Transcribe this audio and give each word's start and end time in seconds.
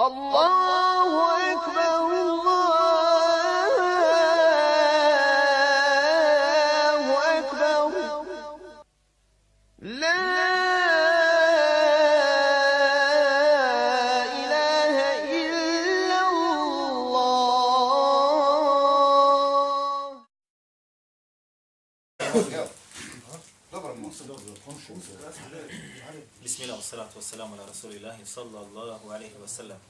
الله 0.00 1.52
أكبر 1.52 2.12
الله 6.54 7.04
أكبر 7.38 7.90
لا 9.78 10.20
إله 14.34 14.96
إلا 15.30 16.20
الله 16.28 17.44
Dobro, 22.24 22.60
dobro, 23.72 23.94
dobro, 23.94 24.14
dobro, 24.26 24.42
dobro, 24.66 24.80
dobro, 25.50 25.73
Bismillah, 26.44 26.76
salatu 26.76 27.16
wassalamu 27.16 27.54
ala 27.56 27.64
rasulillahi 27.64 28.20
sallallahu 28.26 29.08
alaihi 29.08 29.32
wa 29.40 29.48
sallam. 29.48 29.80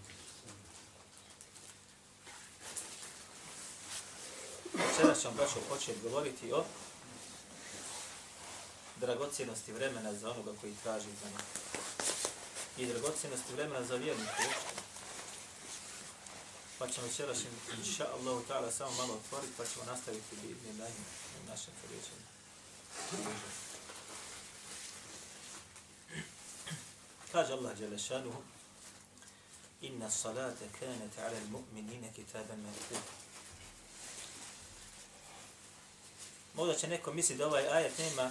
Včera 4.74 5.14
ćemo 5.14 5.34
baš 5.34 5.50
početi 5.68 6.00
govoriti 6.02 6.52
o 6.52 6.64
dragocijenosti 9.00 9.72
vremena 9.72 10.14
za 10.14 10.30
onoga 10.30 10.52
koji 10.60 10.74
traži 10.82 11.08
za 11.22 11.28
njega. 11.28 11.42
I 12.78 12.86
dragocijenosti 12.86 13.52
vremena 13.52 13.84
za 13.84 13.96
vjerniku. 13.96 14.42
Pa 16.78 16.88
ćemo 16.88 17.06
včera 17.06 17.34
inša 17.78 18.06
Allahu 18.14 18.42
ta'ala, 18.48 18.70
samo 18.70 18.90
malo 18.90 19.14
otvoriti, 19.14 19.52
pa 19.56 19.64
ćemo 19.64 19.84
nastaviti 19.84 20.36
bitni 20.42 20.72
na 20.78 20.86
našem 21.48 21.74
poriječenju. 21.82 22.24
Kaže 27.34 27.52
Allah 27.52 27.74
Đelešanuhu, 27.74 28.42
Inna 29.82 30.10
salate 30.10 30.68
kanet 30.80 31.18
ala 31.18 31.40
mu'minine 31.50 32.12
kitaban 32.14 32.60
mekuta. 32.62 33.12
Možda 36.54 36.74
će 36.74 36.88
neko 36.88 37.12
misli 37.12 37.36
da 37.36 37.46
ovaj 37.46 37.68
ajet 37.68 37.98
nema 37.98 38.30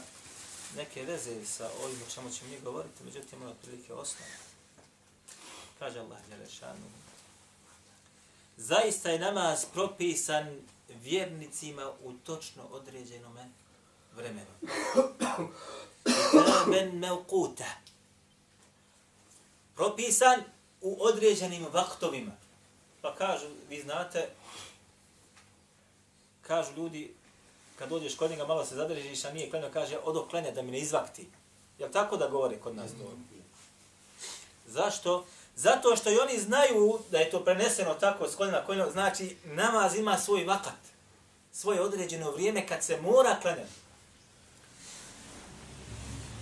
neke 0.75 1.03
veze 1.03 1.45
sa 1.45 1.69
ovim 1.83 2.01
o 2.07 2.11
čemu 2.11 2.29
ćemo 2.29 2.49
mi 2.49 2.59
govoriti, 2.59 3.03
međutim 3.03 3.41
je 3.41 3.47
otprilike 3.47 3.93
osnovno. 3.93 4.35
Kaže 5.79 5.99
Allah 5.99 6.19
Đelešanu. 6.29 6.89
Zaista 8.57 9.09
je 9.09 9.19
namaz 9.19 9.65
propisan 9.73 10.61
vjernicima 10.89 11.91
u 12.03 12.13
točno 12.13 12.63
određenom 12.63 13.37
vremenu. 14.15 14.51
Kitaben 16.03 16.99
mekuta 16.99 17.83
propisan 19.75 20.43
u 20.81 20.97
određenim 20.99 21.65
vaktovima. 21.71 22.31
Pa 23.01 23.15
kažu, 23.15 23.45
vi 23.69 23.81
znate, 23.81 24.29
kažu 26.41 26.73
ljudi, 26.75 27.13
kad 27.79 27.89
dođeš 27.89 28.15
kod 28.15 28.31
njega, 28.31 28.45
malo 28.45 28.65
se 28.65 28.75
zadržiš, 28.75 29.25
a 29.25 29.33
nije 29.33 29.49
klenio, 29.49 29.69
kaže, 29.73 29.97
odo 30.03 30.27
klenja 30.29 30.51
da 30.51 30.61
mi 30.61 30.71
ne 30.71 30.79
izvakti. 30.79 31.27
Jel 31.79 31.91
tako 31.91 32.17
da 32.17 32.27
govori 32.27 32.57
kod 32.59 32.75
nas 32.75 32.91
to? 32.91 33.11
Zašto? 34.67 35.25
Zato 35.55 35.95
što 35.95 36.11
i 36.11 36.19
oni 36.19 36.39
znaju 36.39 36.99
da 37.11 37.17
je 37.17 37.29
to 37.29 37.43
preneseno 37.43 37.93
tako 37.93 38.27
s 38.27 38.35
koljena 38.35 38.65
koljena, 38.65 38.91
znači 38.91 39.37
namaz 39.43 39.95
ima 39.95 40.17
svoj 40.17 40.43
vakat, 40.43 40.79
svoje 41.51 41.81
određeno 41.81 42.31
vrijeme 42.31 42.67
kad 42.67 42.83
se 42.83 43.01
mora 43.01 43.37
klanjati. 43.41 43.82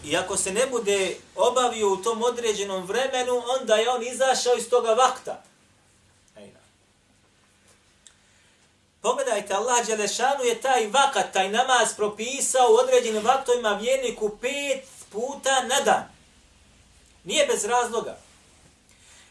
I 0.06 0.18
ako 0.18 0.38
se 0.38 0.54
ne 0.54 0.66
bude 0.66 1.18
obavio 1.36 1.94
u 1.94 1.98
tom 1.98 2.24
određenom 2.24 2.86
vremenu, 2.86 3.44
onda 3.60 3.76
je 3.76 3.90
on 3.90 4.08
izašao 4.08 4.56
iz 4.58 4.70
toga 4.70 4.90
vakta. 4.90 5.44
Pogledajte, 9.02 9.54
Allah 9.54 9.88
Đelešanu 9.88 10.44
je 10.44 10.62
taj 10.62 10.88
vakat, 10.88 11.34
taj 11.34 11.50
namaz 11.50 11.96
propisao 11.96 12.68
u 12.72 12.76
određenim 12.76 13.24
vaktovima 13.24 13.80
vjerniku 13.82 14.38
pet 14.42 14.86
puta 15.12 15.64
na 15.64 15.82
dan. 15.86 16.04
Nije 17.24 17.48
bez 17.48 17.66
razloga. 17.66 18.18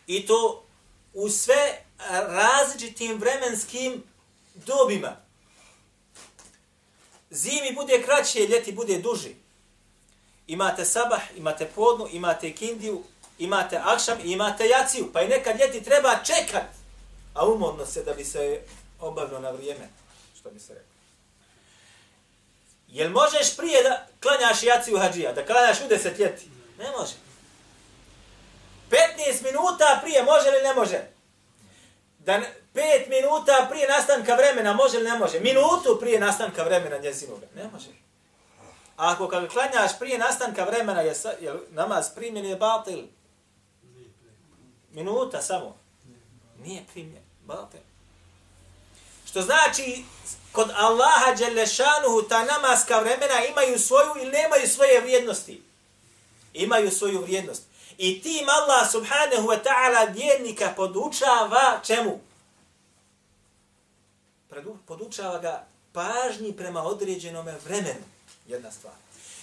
I 0.06 0.27
to 0.27 0.65
u 1.15 1.28
sve 1.28 1.84
različitim 2.28 3.19
vremenskim 3.19 4.03
dobima. 4.55 5.16
Zimi 7.31 7.72
bude 7.75 8.03
kraće, 8.03 8.47
ljeti 8.47 8.72
bude 8.72 8.99
duži. 8.99 9.34
Imate 10.50 10.84
sabah, 10.84 11.22
imate 11.37 11.66
podnu, 11.75 12.09
imate 12.12 12.53
kindiju, 12.53 13.03
imate 13.38 13.81
akšam 13.84 14.19
i 14.25 14.33
imate 14.33 14.69
jaciju. 14.69 15.12
Pa 15.12 15.22
i 15.22 15.28
nekad 15.28 15.61
ljeti 15.61 15.83
treba 15.83 16.16
čekat, 16.25 16.66
a 17.34 17.47
umodno 17.47 17.87
se 17.87 18.03
da 18.03 18.12
bi 18.15 18.25
se 18.25 18.60
obavno 19.00 19.39
na 19.39 19.50
vrijeme, 19.50 19.89
što 20.41 20.50
bi 20.50 20.60
se 20.60 20.75
rekao. 20.75 20.97
Jel 22.89 23.10
možeš 23.10 23.56
prije 23.56 23.83
da 23.83 24.06
klanjaš 24.21 24.62
jaciju 24.62 24.99
hađija, 24.99 25.33
da 25.33 25.47
klanjaš 25.47 25.81
u 25.81 25.89
deset 25.89 26.19
ljeti? 26.19 26.49
Ne 26.78 26.91
može. 26.99 27.15
15 28.91 29.44
minuta 29.44 30.00
prije 30.03 30.22
može 30.22 30.50
li 30.50 30.62
ne 30.62 30.75
može? 30.75 31.00
Da 32.19 32.41
5 32.75 33.09
minuta 33.09 33.66
prije 33.71 33.89
nastanka 33.89 34.34
vremena 34.34 34.72
može 34.72 34.99
li 34.99 35.05
ne 35.05 35.19
može? 35.19 35.41
Minutu 35.41 35.99
prije 36.00 36.21
nastanka 36.21 36.62
vremena 36.62 36.99
njezinoga. 36.99 37.47
Ne 37.56 37.69
može. 37.72 38.09
A 39.00 39.12
ako 39.12 39.28
kad 39.28 39.49
klanjaš 39.49 39.99
prije 39.99 40.19
nastanka 40.19 40.65
vremena, 40.65 41.00
je, 41.00 41.15
je 41.41 41.55
namaz 41.71 42.06
primjen 42.15 42.47
je 42.47 42.56
batil? 42.56 43.05
Minuta 44.93 45.43
samo. 45.43 45.77
Nije 46.65 46.84
primjen. 46.93 47.22
Batil. 47.47 47.81
Što 49.27 49.43
znači, 49.43 50.05
kod 50.53 50.71
Allaha 50.77 51.34
Đelešanuhu 51.39 52.22
ta 52.28 52.44
namaska 52.44 53.00
vremena 53.00 53.44
imaju 53.50 53.78
svoju 53.78 54.12
ili 54.22 54.33
nemaju 54.33 54.69
svoje 54.69 55.00
vrijednosti. 55.00 55.62
Imaju 56.55 56.91
svoju 56.91 57.22
vrijednost. 57.22 57.62
I 57.99 58.22
tim 58.22 58.49
Allah 58.49 58.91
subhanahu 58.91 59.49
wa 59.49 59.59
ta'ala 59.65 60.12
vjernika 60.12 60.72
podučava 60.77 61.81
čemu? 61.87 62.21
Podučava 64.87 65.39
ga 65.39 65.66
pažnji 65.93 66.53
prema 66.56 66.83
određenom 66.83 67.49
vremenu 67.65 68.20
jedna 68.50 68.71
stvar. 68.71 68.94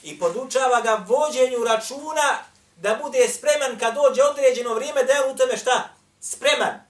I 0.03 0.19
podučava 0.19 0.81
ga 0.81 1.05
vođenju 1.07 1.63
računa 1.63 2.43
da 2.77 2.99
bude 3.03 3.27
spreman 3.27 3.79
kad 3.79 3.95
dođe 3.95 4.23
određeno 4.23 4.73
vrijeme, 4.73 5.03
da 5.03 5.13
je 5.13 5.31
u 5.31 5.35
tome 5.37 5.57
šta? 5.57 5.89
Spreman. 6.21 6.87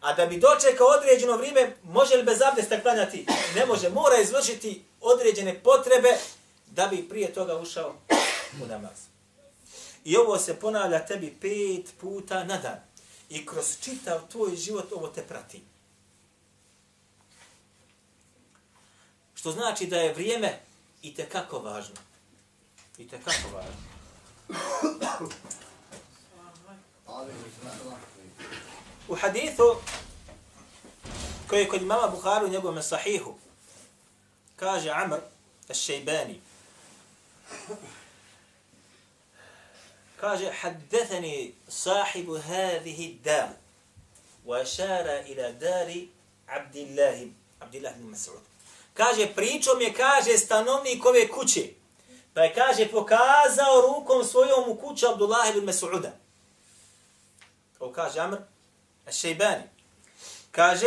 A 0.00 0.12
da 0.12 0.26
bi 0.26 0.36
dočekao 0.36 0.86
određeno 0.86 1.36
vrijeme, 1.36 1.76
može 1.82 2.16
li 2.16 2.22
bez 2.22 2.42
abdesta 2.42 2.80
klanjati? 2.80 3.26
Ne 3.54 3.66
može, 3.66 3.88
mora 3.88 4.16
izvršiti 4.20 4.84
određene 5.00 5.62
potrebe 5.62 6.16
da 6.66 6.86
bi 6.86 7.08
prije 7.08 7.32
toga 7.34 7.56
ušao 7.56 7.94
u 8.62 8.66
namaz. 8.66 8.98
I 10.04 10.16
ovo 10.16 10.38
se 10.38 10.60
ponavlja 10.60 11.06
tebi 11.06 11.36
pet 11.40 11.94
puta 12.00 12.44
na 12.44 12.56
dan. 12.56 12.80
I 13.28 13.46
kroz 13.46 13.66
čitav 13.80 14.20
tvoj 14.32 14.56
život 14.56 14.92
ovo 14.92 15.08
te 15.08 15.22
prati. 15.22 15.62
Što 19.34 19.52
znači 19.52 19.86
da 19.86 19.96
je 19.96 20.12
vrijeme 20.12 20.60
i 21.01 21.15
te 21.15 21.29
kako 21.29 21.59
važno. 21.59 21.95
I 22.97 23.07
te 23.07 23.19
kako 23.25 23.55
važno. 23.55 23.91
U 29.07 29.15
hadithu 29.15 29.75
koji 31.47 31.59
je 31.61 31.67
kod 31.67 31.81
imama 31.81 32.07
Bukharu 32.07 32.45
u 32.45 32.49
njegovom 32.49 32.83
sahihu 32.83 33.35
kaže 34.55 34.89
Amr 34.89 35.19
al-Shaybani 35.69 36.35
kaže 40.21 40.51
حدثني 40.51 41.53
صاحب 41.69 42.29
هذه 42.29 43.05
الدار 43.05 43.53
واشار 44.45 45.05
الى 45.25 45.51
دار 45.51 46.05
عبد 46.47 46.75
الله 46.75 47.31
عبد 47.61 47.75
الله 47.75 47.91
بن 47.91 48.05
مسعود 48.05 48.41
Kaže, 48.96 49.26
pričom 49.34 49.80
je, 49.80 49.92
kaže, 49.92 50.38
stanovnik 50.38 51.06
ove 51.06 51.28
kuće. 51.28 51.68
Pa 52.34 52.40
je, 52.40 52.54
kaže, 52.54 52.88
pokazao 52.88 53.80
rukom 53.80 54.24
svojom 54.24 54.64
u 54.68 54.74
kuću 54.74 55.06
Abdullah 55.08 55.56
ibn 55.56 55.68
Mas'uda. 55.68 56.10
Ovo 57.80 57.92
kaže 57.92 58.20
Amr 58.20 58.36
Šejbani. 59.10 59.62
Kaže, 60.50 60.86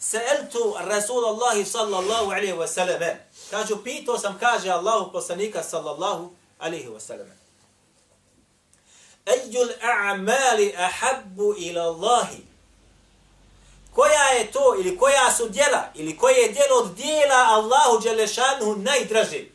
Sa'altu 0.00 0.76
Rasulallahi 0.78 1.64
sallallahu 1.64 2.30
alaihi 2.30 2.52
wa 2.52 2.66
sallam. 2.66 3.00
Kaže, 3.50 3.74
pitao 3.84 4.18
sam, 4.18 4.38
kaže 4.38 4.70
Allahu 4.70 5.12
poslanika 5.12 5.62
sallallahu 5.62 6.32
alaihi 6.58 6.88
wa 6.88 7.00
sallam. 7.00 7.26
Ejul 9.26 9.72
a'mali 9.82 10.74
ahabbu 10.76 11.54
ila 11.58 11.82
Allahi 11.82 12.42
koja 13.96 14.24
je 14.38 14.52
to 14.52 14.76
ili 14.80 14.98
koja 14.98 15.32
su 15.32 15.48
djela 15.48 15.90
ili 15.94 16.16
koje 16.16 16.34
je 16.34 16.52
djelo 16.52 16.82
od 16.82 16.94
djela 16.94 17.25
Allahu 17.46 18.02
Đelešanu 18.02 18.76
najdraži. 18.76 19.48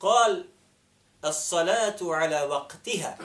Kal 0.00 0.42
as-salatu 1.22 2.12
ala 2.12 2.46
vaktiha. 2.46 3.16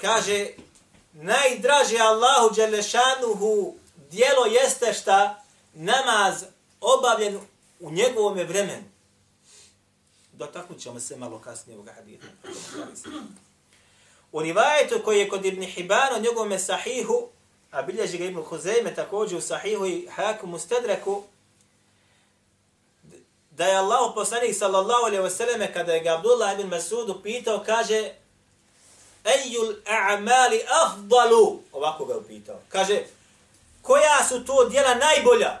kaže, 0.00 0.48
najdraže 1.12 1.98
Allahu 1.98 2.54
Đelešanuhu 2.54 3.74
dijelo 4.10 4.46
jeste 4.46 4.92
šta 4.92 5.42
namaz 5.74 6.44
obavljen 6.80 7.40
u 7.80 7.90
njegovom 7.90 8.34
vremenu. 8.34 8.84
Dotaknut 10.32 10.80
ćemo 10.80 11.00
se 11.00 11.16
malo 11.16 11.38
kasnije 11.38 11.76
ovoga 11.76 11.92
hadita. 11.92 12.26
U 14.32 14.42
rivajetu 14.42 15.00
koji 15.04 15.18
je 15.18 15.28
kod 15.28 15.44
Ibn 15.44 15.62
Hibana 15.62 16.16
u 16.16 16.20
njegovom 16.20 16.58
sahihu, 16.58 17.28
a 17.70 17.82
bilježi 17.82 18.18
ga 18.18 18.24
Ibn 18.24 18.42
Huzeyme 18.50 18.94
također 18.94 19.38
u 19.38 19.40
sahihu 19.40 19.86
i 19.86 20.06
hakum 20.06 20.58
stedreku, 20.58 21.22
da 23.50 23.66
je 23.66 23.76
Allah 23.76 24.12
poslanik 24.14 24.56
sallallahu 24.56 25.06
alaihi 25.06 25.22
wasallam 25.22 25.72
kada 25.72 25.92
je 25.92 26.00
ga 26.00 26.14
Abdullah 26.14 26.60
ibn 26.60 26.68
Masud 26.68 27.22
pitao, 27.22 27.62
kaže 27.66 28.12
Ejul 29.24 29.74
a'mali 29.86 30.60
afdalu, 30.84 31.60
ovako 31.72 32.04
ga 32.04 32.16
upitao, 32.16 32.60
kaže 32.68 33.04
koja 33.82 34.24
su 34.28 34.44
to 34.44 34.68
djela 34.68 34.94
najbolja, 34.94 35.58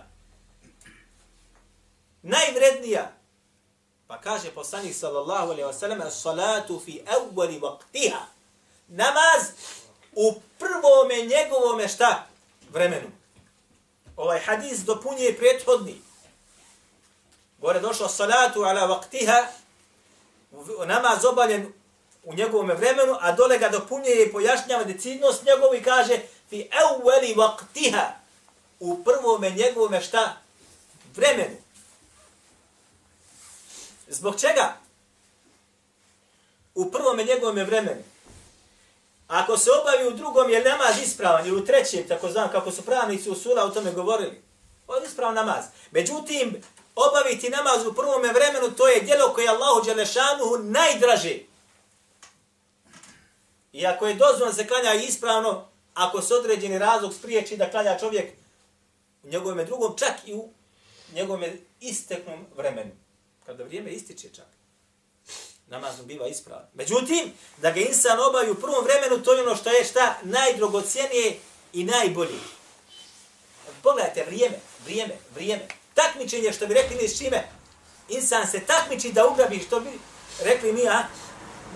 najvrednija, 2.22 3.12
pa 4.06 4.20
kaže 4.20 4.50
poslanik 4.50 4.94
sallallahu 4.94 5.50
alejhi 5.50 5.62
alaihi 5.62 6.02
"As-salatu 6.02 6.80
fi 6.84 7.02
awwali 7.06 7.60
waqtiha, 7.60 8.20
namaz 8.88 9.42
u 10.12 10.34
prvome 10.80 11.22
njegovome 11.22 11.88
šta? 11.88 12.26
Vremenu. 12.72 13.10
Ovaj 14.16 14.40
hadis 14.40 14.78
dopunjuje 14.78 15.36
prethodni. 15.36 16.00
Gore 17.58 17.80
došlo 17.80 18.08
salatu 18.08 18.62
ala 18.62 18.86
vaktiha, 18.86 19.46
namaz 20.86 21.24
obaljen 21.24 21.72
u 22.24 22.34
njegovom 22.34 22.66
vremenu, 22.66 23.16
a 23.20 23.32
dole 23.32 23.58
ga 23.58 23.68
dopunjuje 23.68 24.26
i 24.26 24.32
pojašnjava 24.32 24.84
decidnost 24.84 25.44
njegovu 25.44 25.74
i 25.74 25.82
kaže 25.82 26.18
fi 26.48 26.68
evveli 26.72 27.34
vaktiha, 27.34 28.20
u 28.80 29.04
prvome 29.04 29.50
njegovome 29.50 30.00
šta? 30.00 30.36
Vremenu. 31.16 31.56
Zbog 34.08 34.40
čega? 34.40 34.76
U 36.74 36.90
prvome 36.90 37.24
njegovome 37.24 37.64
vremenu. 37.64 38.02
Ako 39.30 39.56
se 39.56 39.70
obavi 39.70 40.08
u 40.08 40.16
drugom, 40.16 40.50
je 40.50 40.64
namaz 40.64 41.02
ispravan, 41.02 41.46
ili 41.46 41.60
u 41.60 41.64
trećem, 41.64 42.08
tako 42.08 42.28
znam, 42.28 42.48
kako 42.48 42.70
su 42.70 42.82
pravnici 42.82 43.30
u 43.30 43.34
sura 43.34 43.64
o 43.64 43.68
tome 43.68 43.92
govorili. 43.92 44.42
On 44.86 45.02
je 45.02 45.06
ispravan 45.06 45.34
namaz. 45.34 45.64
Međutim, 45.90 46.62
obaviti 46.96 47.50
namaz 47.50 47.86
u 47.86 47.92
prvom 47.92 48.22
vremenu, 48.22 48.76
to 48.76 48.88
je 48.88 49.00
djelo 49.00 49.34
koje 49.34 49.44
je 49.44 49.48
Allahu 49.48 49.84
Đelešanuhu 49.84 50.58
najdraže. 50.58 51.38
I 53.72 53.86
ako 53.86 54.06
je 54.06 54.14
dozvan 54.14 54.54
se 54.54 54.66
klanja 54.66 54.94
ispravno, 54.94 55.68
ako 55.94 56.22
se 56.22 56.34
određeni 56.34 56.78
razlog 56.78 57.14
spriječi 57.14 57.56
da 57.56 57.70
klanja 57.70 57.98
čovjek 57.98 58.32
u 59.22 59.28
njegovom 59.28 59.66
drugom, 59.66 59.96
čak 59.96 60.14
i 60.26 60.34
u 60.34 60.48
njegovom 61.14 61.44
isteknom 61.80 62.46
vremenu. 62.56 62.92
Kada 63.46 63.64
vrijeme 63.64 63.90
ističe 63.90 64.28
čak. 64.34 64.59
Namazom 65.70 66.06
biva 66.06 66.26
ispravan. 66.26 66.64
Međutim, 66.74 67.32
da 67.56 67.70
ga 67.70 67.80
insan 67.80 68.20
obavi 68.20 68.50
u 68.50 68.60
prvom 68.60 68.84
vremenu, 68.84 69.22
to 69.22 69.32
je 69.32 69.42
ono 69.42 69.56
što 69.56 69.70
je 69.70 69.84
šta 69.84 70.18
najdrogocijenije 70.22 71.38
i 71.72 71.84
najbolje. 71.84 72.38
Pogledajte, 73.82 74.24
vrijeme, 74.24 74.56
vrijeme, 74.84 75.14
vrijeme 75.34 75.62
takmičenje, 75.94 76.52
što 76.52 76.66
bi 76.66 76.74
rekli 76.74 76.96
mi 76.96 77.08
s 77.08 77.18
čime, 77.18 77.48
insan 78.08 78.46
se 78.46 78.60
takmiči 78.60 79.12
da 79.12 79.26
ugrabi, 79.26 79.58
što 79.66 79.80
bi 79.80 79.90
rekli 80.42 80.72
mi, 80.72 80.88
a, 80.88 81.02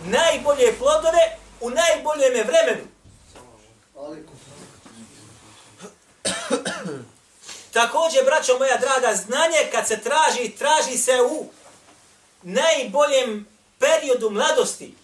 najbolje 0.05 0.79
plodove 0.79 1.38
u 1.61 1.70
najboljem 1.70 2.47
vremenu. 2.47 2.85
Također, 7.73 8.25
braćo 8.25 8.58
moja 8.58 8.76
draga, 8.76 9.17
znanje 9.17 9.58
kad 9.73 9.88
se 9.88 10.00
traži, 10.00 10.50
traži 10.58 10.99
se 10.99 11.23
u 11.23 11.47
najboljem 12.43 13.53
periodu 13.79 14.31
mladosti. 14.31 14.94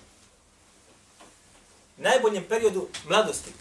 Najboljem 1.97 2.45
periodu 2.45 2.89
mladosti. 3.09 3.53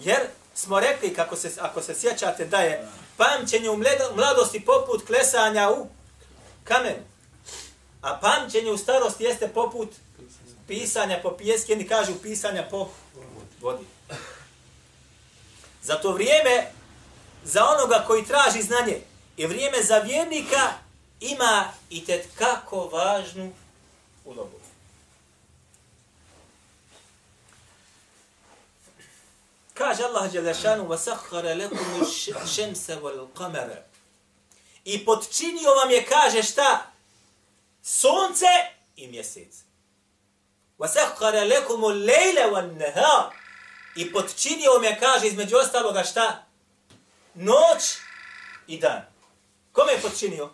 Jer 0.00 0.20
smo 0.54 0.80
rekli, 0.80 1.14
kako 1.14 1.36
se, 1.36 1.52
ako 1.60 1.82
se 1.82 1.94
sjećate, 1.94 2.44
da 2.44 2.56
je 2.56 2.88
pamćenje 3.16 3.70
u 3.70 3.76
mladosti 4.14 4.64
poput 4.64 5.06
klesanja 5.06 5.70
u 5.70 5.86
kamen. 6.64 6.96
A 8.02 8.18
pamćenje 8.20 8.70
u 8.70 8.78
starosti 8.78 9.24
jeste 9.24 9.48
poput 9.48 9.88
pisanja 10.68 11.20
po 11.22 11.36
pjeski, 11.36 11.88
kažu 11.88 12.12
pisanja 12.22 12.68
po 12.70 12.88
vodi. 13.60 13.84
Za 15.82 15.94
to 15.94 16.12
vrijeme, 16.12 16.66
za 17.44 17.64
onoga 17.64 18.04
koji 18.06 18.24
traži 18.24 18.62
znanje, 18.62 19.00
i 19.36 19.46
vrijeme 19.46 19.82
za 19.82 19.98
vjernika 19.98 20.72
ima 21.21 21.73
i 21.89 22.05
kako 22.37 22.87
važnu 22.87 23.53
ulogu. 24.25 24.59
Kaže 29.73 30.03
Allah 30.03 30.31
Đelešanu, 30.31 30.87
وَسَخَّرَ 30.87 31.45
لَكُمُ 31.53 32.01
الشَّمْسَ 32.01 32.89
وَالْقَمَرَ 32.89 33.69
I 34.85 35.05
podčinio 35.05 35.73
vam 35.75 35.91
je, 35.91 36.05
kaže 36.05 36.43
šta? 36.43 36.91
Sunce 37.83 38.45
i 38.95 39.07
mjesec. 39.07 39.53
وَسَخَّرَ 40.79 41.33
لَكُمُ 41.45 41.81
اللَّيْلَ 41.85 42.37
وَالنَّهَارِ 42.51 43.29
I 43.95 44.13
podčinio 44.13 44.71
vam 44.73 44.83
je, 44.83 44.99
kaže, 44.99 45.27
između 45.27 45.57
ostaloga 45.57 46.03
šta? 46.03 46.45
Noć 47.33 47.83
i 48.67 48.79
dan. 48.79 49.01
Kome 49.71 49.91
je 49.91 50.01
podčinio? 50.01 50.49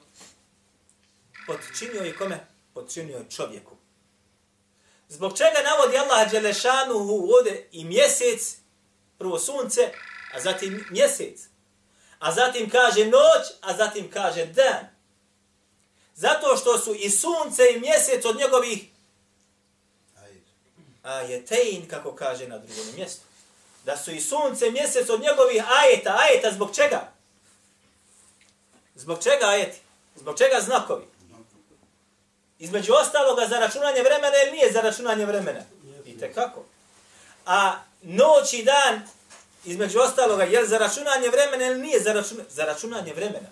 Podčinio 1.48 2.02
je 2.04 2.16
kome? 2.16 2.46
Podčinio 2.74 3.24
čovjeku. 3.30 3.76
Zbog 5.08 5.36
čega 5.38 5.62
navodi 5.64 5.96
Allah 5.96 6.30
Đelešanu 6.30 6.94
ovdje 7.38 7.68
i 7.72 7.84
mjesec 7.84 8.56
prvo 9.18 9.38
sunce, 9.38 9.92
a 10.34 10.40
zatim 10.40 10.84
mjesec. 10.90 11.40
A 12.18 12.32
zatim 12.32 12.70
kaže 12.70 13.06
noć, 13.06 13.44
a 13.60 13.76
zatim 13.76 14.10
kaže 14.10 14.46
dan. 14.46 14.88
Zato 16.14 16.56
što 16.56 16.78
su 16.78 16.94
i 16.94 17.10
sunce 17.10 17.62
i 17.74 17.80
mjesec 17.80 18.24
od 18.24 18.36
njegovih 18.38 18.84
ajetein, 21.02 21.88
kako 21.88 22.14
kaže 22.14 22.48
na 22.48 22.58
drugom 22.58 22.94
mjestu. 22.96 23.22
Da 23.84 23.96
su 23.96 24.10
i 24.10 24.20
sunce 24.20 24.68
i 24.68 24.72
mjesec 24.72 25.10
od 25.10 25.20
njegovih 25.20 25.62
ajeta. 25.68 26.18
Ajeta 26.18 26.52
zbog 26.52 26.74
čega? 26.74 27.12
Zbog 28.94 29.22
čega 29.22 29.46
ajeti? 29.46 29.78
Zbog 30.16 30.38
čega 30.38 30.60
znakovi? 30.60 31.17
Između 32.58 32.92
ostaloga 32.92 33.46
za 33.46 33.58
računanje 33.58 34.02
vremena 34.02 34.32
ili 34.42 34.52
nije 34.52 34.72
za 34.72 34.80
računanje 34.80 35.26
vremena? 35.26 35.60
I 36.06 36.18
kako? 36.34 36.64
A 37.46 37.80
noć 38.02 38.52
i 38.52 38.62
dan, 38.62 39.02
između 39.64 39.98
ostaloga, 39.98 40.44
je 40.44 40.66
za 40.66 40.78
računanje 40.78 41.28
vremena 41.28 41.66
ili 41.66 41.82
nije 41.82 42.00
za, 42.00 42.12
računa, 42.12 42.44
za 42.50 42.64
računanje 42.64 43.14
vremena? 43.14 43.48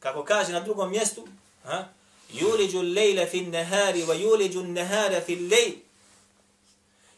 Kako 0.00 0.24
kaže 0.24 0.52
na 0.52 0.60
drugom 0.60 0.90
mjestu, 0.90 1.28
ha? 1.64 1.84
Juliđu 2.32 2.80
lejle 2.80 3.26
fin 3.26 3.50
nehari, 3.50 4.02
va 4.02 4.14
juliđu 4.14 4.62
nehara 4.62 5.20
fin 5.20 5.50
lejl. 5.50 5.72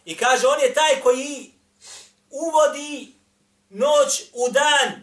I 0.04 0.16
kaže, 0.16 0.46
on 0.46 0.60
je 0.60 0.74
taj 0.74 1.00
koji 1.02 1.52
uvodi 2.30 3.12
noć 3.70 4.22
u 4.32 4.48
dan 4.50 5.02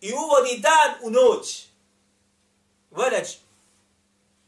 i 0.00 0.12
uvodi 0.12 0.58
dan 0.58 0.94
u 1.02 1.10
noć. 1.10 1.66
Vredać, 2.90 3.36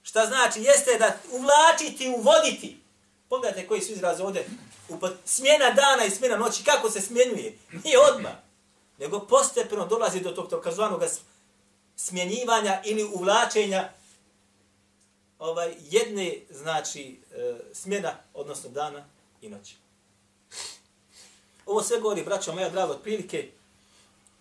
šta 0.08 0.26
znači? 0.26 0.62
Jeste 0.62 0.98
da 0.98 1.18
uvlačiti, 1.32 2.14
uvoditi. 2.16 2.80
Pogledajte 3.28 3.68
koji 3.68 3.80
su 3.80 3.92
izraz 3.92 4.20
ovdje. 4.20 4.46
Upad, 4.88 5.12
smjena 5.24 5.70
dana 5.70 6.04
i 6.04 6.10
smjena 6.10 6.36
noći, 6.36 6.64
kako 6.64 6.90
se 6.90 7.00
smjenjuje? 7.00 7.58
Nije 7.84 7.98
odmah. 7.98 8.32
Nego 8.98 9.20
postepeno 9.20 9.86
dolazi 9.86 10.20
do 10.20 10.30
tog 10.30 10.50
tokazvanog 10.50 11.02
smjenjivanja 11.96 12.82
ili 12.84 13.04
uvlačenja 13.04 13.88
ovaj, 15.38 15.74
jedne, 15.90 16.34
znači, 16.50 17.20
e, 17.32 17.54
smjena, 17.72 18.14
odnosno 18.34 18.70
dana 18.70 19.04
i 19.42 19.48
noći. 19.48 19.76
Ovo 21.66 21.82
sve 21.82 22.00
govori, 22.00 22.24
braćo 22.24 22.52
moja 22.52 22.68
drago 22.68 22.92
od 22.92 23.02
prilike 23.02 23.50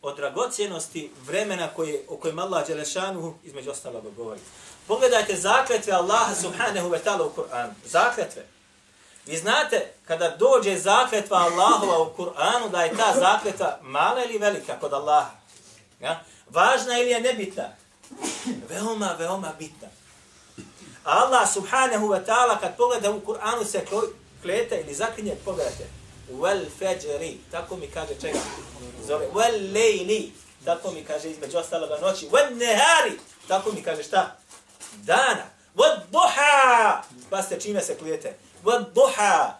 o 0.01 0.13
dragocijenosti 0.13 1.12
vremena 1.25 1.67
koje, 1.75 2.03
o 2.07 2.17
kojem 2.17 2.39
Allah 2.39 2.67
Đelešanu 2.67 3.36
između 3.43 3.71
ostalog 3.71 4.15
govori. 4.15 4.39
Pogledajte 4.88 5.36
zakletve 5.36 5.94
Allaha 5.94 6.36
subhanahu 6.36 6.89
wa 6.89 7.00
ta'ala 7.06 7.24
u 7.25 7.32
Kur'anu. 7.36 7.72
Zakletve. 7.86 8.46
Vi 9.25 9.38
znate, 9.38 9.94
kada 10.08 10.29
dođe 10.29 10.77
zakletva 10.77 11.38
Allahova 11.38 12.00
u 12.00 12.13
Kur'anu, 12.17 12.70
da 12.72 12.84
je 12.84 12.98
ta 12.98 13.13
zakletva 13.20 13.79
mala 13.82 14.24
ili 14.24 14.38
velika 14.38 14.79
kod 14.79 14.94
Allaha. 14.94 15.32
Ja? 16.01 16.24
Važna 16.50 17.00
ili 17.00 17.10
je 17.10 17.22
nebitna? 17.22 17.63
Veoma, 18.70 19.15
veoma 19.20 19.53
bitna. 19.60 19.88
Allah 21.03 21.53
subhanahu 21.53 22.08
wa 22.08 22.25
ta'ala 22.25 22.60
kad 22.60 22.77
pogleda 22.77 23.12
u 23.12 23.22
Kur'anu 23.22 23.65
se 23.65 23.86
klete 24.41 24.82
ili 24.82 24.94
zaklinje, 24.94 25.36
pogledajte. 25.46 25.88
Wal 26.32 26.65
fajri, 26.79 27.38
tako 27.51 27.75
mi 27.75 27.88
kaže 27.88 28.15
čega? 28.22 28.39
Zove, 29.08 29.27
wal 29.34 29.74
lejli, 29.74 30.32
tako 30.65 30.91
mi 30.91 31.03
kaže 31.03 31.29
između 31.29 31.58
ostaloga 31.58 31.98
noći. 32.01 32.27
Wal 32.27 32.58
nehari, 32.58 33.20
tako 33.48 33.72
mi 33.72 33.84
kaže 33.84 34.03
šta? 34.03 34.36
Dana. 34.94 35.44
Wal 35.75 36.00
duha, 36.12 37.03
pa 37.29 37.44
ste 37.44 37.60
čime 37.60 37.82
se 37.82 37.98
klijete? 37.98 38.36
Wal 38.63 38.86
duha, 38.94 39.60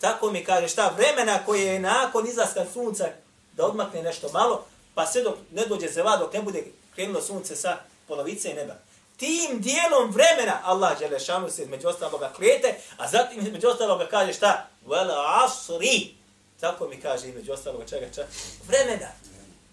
tako 0.00 0.30
mi 0.30 0.44
kaže 0.44 0.68
šta? 0.68 0.92
Vremena 0.96 1.44
koje 1.46 1.64
je 1.64 1.80
nakon 1.80 2.26
izlaska 2.26 2.64
sunca 2.72 3.08
da 3.52 3.66
odmakne 3.66 4.02
nešto 4.02 4.28
malo, 4.32 4.66
pa 4.94 5.06
sve 5.06 5.22
dok 5.22 5.34
ne 5.52 5.66
dođe 5.66 5.88
zeva, 5.88 6.16
dok 6.16 6.32
ne 6.32 6.42
bude 6.42 6.64
krenulo 6.94 7.22
sunce 7.22 7.56
sa 7.56 7.76
polovice 8.08 8.54
neba 8.54 8.74
tim 9.16 9.60
dijelom 9.60 10.10
vremena 10.10 10.60
Allah 10.64 10.98
Đelešanu 10.98 11.50
se 11.50 11.62
između 11.62 11.88
ostaloga 11.88 12.32
klijete, 12.36 12.74
a 12.96 13.08
zatim 13.08 13.46
između 13.46 13.68
ostaloga 13.68 14.06
kaže 14.06 14.32
šta? 14.32 14.68
Vel 14.86 15.10
asri. 15.44 16.14
Tako 16.60 16.88
mi 16.88 17.00
kaže 17.00 17.28
između 17.28 17.52
ostaloga 17.52 17.86
čega 17.86 18.06
ča? 18.14 18.26
Vremena. 18.66 19.08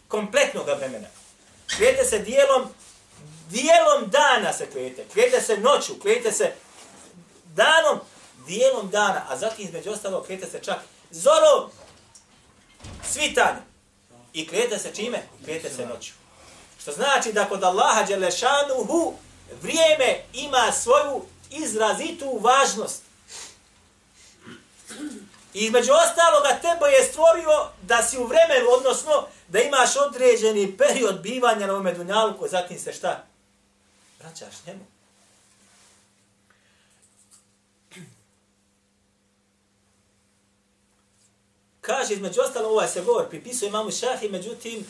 Kompletnog 0.07 0.65
vremena. 0.65 1.07
Klijete 1.77 2.03
se 2.03 2.19
dijelom, 2.19 2.69
dijelom 3.53 4.09
dana 4.09 4.53
se 4.53 4.65
klijete. 4.71 5.05
Klijete 5.13 5.41
se 5.41 5.57
noću, 5.57 5.99
klijete 6.01 6.31
se 6.31 6.51
danom, 7.45 7.99
dijelom 8.47 8.89
dana, 8.89 9.25
a 9.29 9.37
zatim 9.37 9.65
između 9.65 9.91
ostalo 9.91 10.23
klijete 10.23 10.45
se 10.45 10.59
čak 10.59 10.77
zorom, 11.11 11.69
svitanjem. 13.11 13.63
I 14.33 14.47
klijete 14.47 14.79
se 14.79 14.91
čime? 14.95 15.23
Klijete 15.43 15.69
se 15.69 15.85
noću. 15.85 16.11
Što 16.81 16.91
znači 16.91 17.33
da 17.33 17.45
kod 17.45 17.63
Allaha 17.63 18.03
Đelešanuhu 18.03 19.13
vrijeme 19.61 20.23
ima 20.33 20.71
svoju 20.71 21.25
izrazitu 21.49 22.39
važnost. 22.41 23.01
I 25.53 25.59
između 25.65 25.91
ostaloga 25.91 26.49
tebe 26.61 26.91
je 26.91 27.03
stvorio 27.03 27.69
da 27.81 28.03
si 28.03 28.17
u 28.17 28.27
vremenu, 28.27 28.69
odnosno 28.77 29.27
da 29.47 29.59
imaš 29.59 29.95
određeni 29.95 30.77
period 30.77 31.21
bivanja 31.21 31.67
na 31.67 31.73
ovome 31.73 31.93
dunjalku, 31.93 32.47
zatim 32.47 32.79
se 32.79 32.93
šta? 32.93 33.32
Vraćaš 34.23 34.55
njemu. 34.67 34.85
Kaže, 41.81 42.13
između 42.13 42.41
ostalo, 42.41 42.69
ovaj 42.69 42.87
se 42.87 43.01
govor, 43.01 43.29
pripisuje 43.29 43.69
imamu 43.69 43.91
Šafi, 43.91 44.29
međutim, 44.29 44.85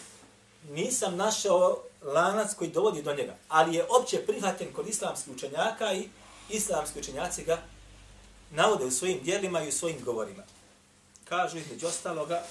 nisam 0.69 1.15
našao 1.15 1.83
lanac 2.01 2.53
koji 2.53 2.69
dovodi 2.69 3.01
do 3.01 3.13
njega, 3.13 3.35
ali 3.49 3.75
je 3.75 3.85
opće 3.89 4.25
prihvaten 4.25 4.73
kod 4.73 4.87
islamskih 4.87 5.33
učenjaka 5.33 5.93
i 5.93 6.09
islamski 6.49 6.99
učenjaci 6.99 7.43
ga 7.43 7.61
navode 8.51 8.85
u 8.85 8.91
svojim 8.91 9.23
dijelima 9.23 9.63
i 9.63 9.67
u 9.67 9.71
svojim 9.71 10.03
govorima. 10.03 10.43
Kažu 11.23 11.57
između 11.57 11.87
ostaloga, 11.87 12.43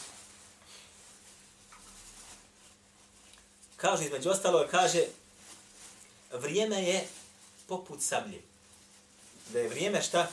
kažu 3.76 4.02
između 4.02 4.30
ostaloga, 4.30 4.68
kaže, 4.68 5.04
vrijeme 6.32 6.82
je 6.82 7.08
poput 7.66 8.02
sablje. 8.02 8.42
Da 9.48 9.58
je 9.58 9.68
vrijeme 9.68 10.02
šta? 10.02 10.28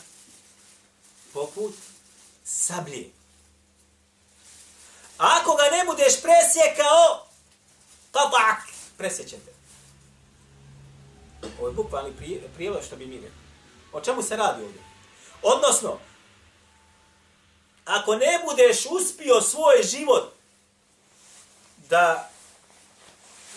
Poput 1.34 1.76
sablje. 2.44 3.10
Ako 5.18 5.56
ga 5.56 5.78
ne 5.78 5.86
budeš 5.86 6.22
presjekao, 6.22 7.28
Katak, 8.12 8.64
presjećete. 8.98 9.52
Ovo 11.60 11.68
je 11.68 11.74
bukvalni 11.74 12.14
prijevod 12.56 12.86
što 12.86 12.96
bi 12.96 13.06
mi 13.06 13.16
rekli. 13.16 13.40
O 13.92 14.02
čemu 14.02 14.24
se 14.24 14.36
radi 14.36 14.64
ovdje? 14.64 14.82
Odnosno, 15.42 16.00
ako 17.86 18.16
ne 18.16 18.40
budeš 18.46 18.86
uspio 18.86 19.42
svoj 19.42 19.84
život 19.84 20.34
da 21.90 22.30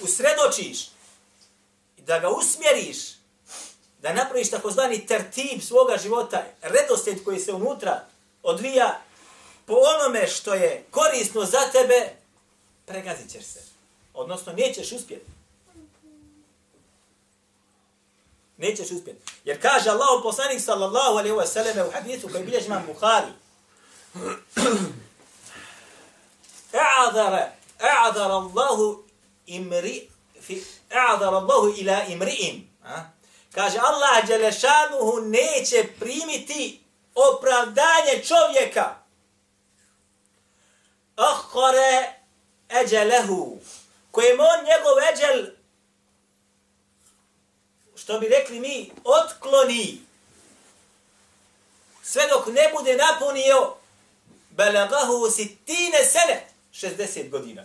usredočiš, 0.01 0.89
da 2.07 2.19
ga 2.19 2.29
usmjeriš, 2.29 2.99
da 4.03 4.13
napraviš 4.13 4.51
takozvani 4.51 5.07
tertib 5.07 5.63
svoga 5.63 5.97
života, 6.03 6.45
redosljed 6.63 7.25
koji 7.25 7.41
se 7.41 7.53
unutra 7.53 8.05
odvija 8.43 9.01
po 9.67 9.75
onome 9.75 10.27
što 10.27 10.55
je 10.55 10.85
korisno 10.91 11.45
za 11.45 11.61
tebe, 11.73 12.11
pregazit 12.87 13.31
ćeš 13.31 13.45
se. 13.45 13.61
Odnosno, 14.15 14.53
nećeš 14.53 14.93
uspjeti. 14.93 15.27
Nećeš 18.57 18.91
uspjeti. 18.91 19.33
Jer 19.45 19.63
kaže 19.63 19.91
Allah 19.91 20.21
poslanik 20.23 20.61
sallallahu 20.61 21.19
alaihi 21.19 21.37
wa 21.37 21.47
sallam 21.47 21.89
u 21.89 21.91
hadithu 21.91 22.29
koji 22.33 22.45
bilježi 22.45 22.67
imam 22.67 22.87
Bukhari. 22.87 23.33
E'adara, 26.73 27.49
e'adara 27.93 28.33
Allahu 28.33 29.03
imri, 29.47 30.09
fi, 30.47 30.65
a'dara 30.91 31.37
Allahu 31.37 31.75
ila 31.79 32.05
imri'in. 32.09 32.61
Kaže 33.55 33.79
Allah 33.79 34.27
Đelešanuhu 34.27 35.21
neće 35.21 35.89
primiti 36.01 36.81
opravdanje 37.15 38.25
čovjeka. 38.25 38.97
Ahkare 41.17 42.13
eđelehu 42.69 43.59
kojem 44.11 44.41
on 44.41 44.65
njegov 44.65 44.97
eđel, 45.13 45.47
što 47.97 48.21
bi 48.21 48.29
rekli 48.29 48.61
mi, 48.61 48.91
otkloni, 49.05 49.99
sve 52.03 52.29
dok 52.29 52.47
ne 52.47 52.73
bude 52.79 52.97
napunio, 52.97 53.75
belagahu 54.51 55.31
sitine 55.31 56.05
sene, 56.05 56.47
60 56.73 57.31
godina. 57.31 57.65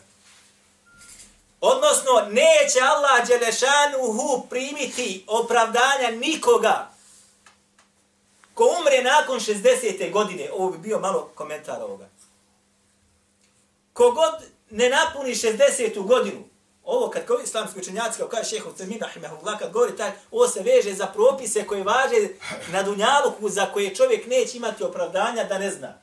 Odnosno, 1.62 2.12
neće 2.30 2.80
Allah 2.82 3.28
Đelešanuhu 3.28 4.48
primiti 4.50 5.26
opravdanja 5.28 6.12
nikoga 6.12 6.98
ko 8.58 8.76
umre 8.80 9.04
nakon 9.04 9.40
60. 9.40 10.12
godine. 10.12 10.50
Ovo 10.54 10.72
bi 10.72 10.78
bio 10.78 11.00
malo 11.00 11.32
komentar 11.36 11.82
ovoga. 11.82 12.10
Kogod 13.94 14.34
ne 14.70 14.90
napuni 14.90 15.36
60. 15.36 16.08
godinu, 16.08 16.44
ovo 16.84 17.10
kad 17.10 17.26
kao 17.26 17.40
islamski 17.40 17.80
učenjaci, 17.80 18.18
kao 18.18 18.28
kaže 18.28 18.50
šehov 18.50 18.74
Cemin, 18.74 19.00
rahimahullah, 19.00 19.60
kad 19.60 19.72
govori 19.72 19.98
taj, 19.98 20.12
ovo 20.32 20.48
se 20.48 20.62
veže 20.64 20.94
za 20.94 21.08
propise 21.08 21.68
koje 21.68 21.84
važe 21.84 22.28
na 22.72 22.84
dunjaluku 22.84 23.50
za 23.50 23.66
koje 23.66 23.96
čovjek 23.96 24.28
neće 24.28 24.58
imati 24.58 24.84
opravdanja 24.84 25.44
da 25.44 25.58
ne 25.58 25.72
zna. 25.72 26.02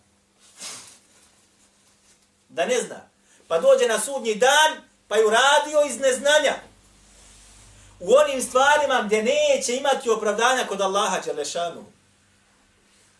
Da 2.49 2.67
ne 2.67 2.81
zna. 2.81 3.09
Pa 3.49 3.59
dođe 3.59 3.89
na 3.89 4.01
sudnji 4.01 4.35
dan, 4.35 4.89
pa 5.09 5.17
je 5.17 5.27
uradio 5.27 5.83
iz 5.89 6.01
neznanja. 6.01 6.55
U 8.01 8.15
onim 8.15 8.43
stvarima 8.43 9.03
gdje 9.03 9.23
neće 9.23 9.77
imati 9.77 10.11
opravdanja 10.11 10.67
kod 10.67 10.81
Allaha 10.81 11.21
Đelešanu. 11.21 11.85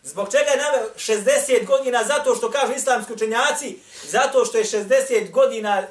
Zbog 0.03 0.31
čega 0.31 0.51
je 0.51 0.57
naveo 0.57 0.89
60 0.97 1.65
godina? 1.65 2.03
Zato 2.03 2.35
što 2.35 2.51
kažu 2.51 2.73
islamski 2.73 3.13
učenjaci, 3.13 3.79
zato 4.03 4.45
što 4.45 4.57
je 4.57 4.63
60 4.63 5.31
godina 5.31 5.87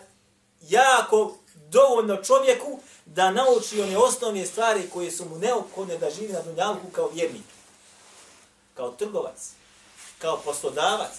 jako 0.60 1.36
dovoljno 1.54 2.16
čovjeku 2.16 2.80
da 3.06 3.30
nauči 3.30 3.80
one 3.80 3.96
osnovne 3.96 4.46
stvari 4.46 4.90
koje 4.92 5.10
su 5.10 5.24
mu 5.24 5.38
neophodne 5.38 5.98
da 5.98 6.10
živi 6.10 6.32
na 6.32 6.42
dunjalku 6.42 6.86
kao 6.92 7.08
vjernik. 7.08 7.44
Kao 8.74 8.90
trgovac, 8.90 9.50
kao 10.18 10.40
poslodavac, 10.44 11.12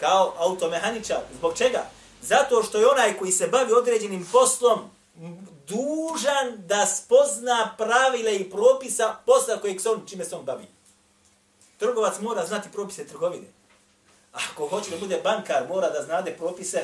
kao 0.00 0.34
automehaničar. 0.38 1.20
Zbog 1.38 1.58
čega? 1.58 1.84
Zato 2.22 2.62
što 2.62 2.78
je 2.78 2.88
onaj 2.88 3.18
koji 3.18 3.32
se 3.32 3.46
bavi 3.46 3.72
određenim 3.72 4.28
poslom 4.32 4.90
dužan 5.66 6.66
da 6.66 6.86
spozna 6.86 7.74
pravile 7.78 8.36
i 8.36 8.50
propisa 8.50 9.16
posla 9.26 9.56
kojeg 9.60 9.80
se 9.80 9.90
on, 9.90 10.06
čime 10.06 10.24
se 10.24 10.36
on 10.36 10.44
bavi. 10.44 10.66
Trgovac 11.78 12.20
mora 12.20 12.46
znati 12.46 12.68
propise 12.72 13.06
trgovine. 13.06 13.46
Ako 14.32 14.68
hoće 14.68 14.90
da 14.90 14.96
bude 14.96 15.20
bankar, 15.24 15.68
mora 15.68 15.90
da 15.90 16.02
znade 16.02 16.34
propise 16.38 16.78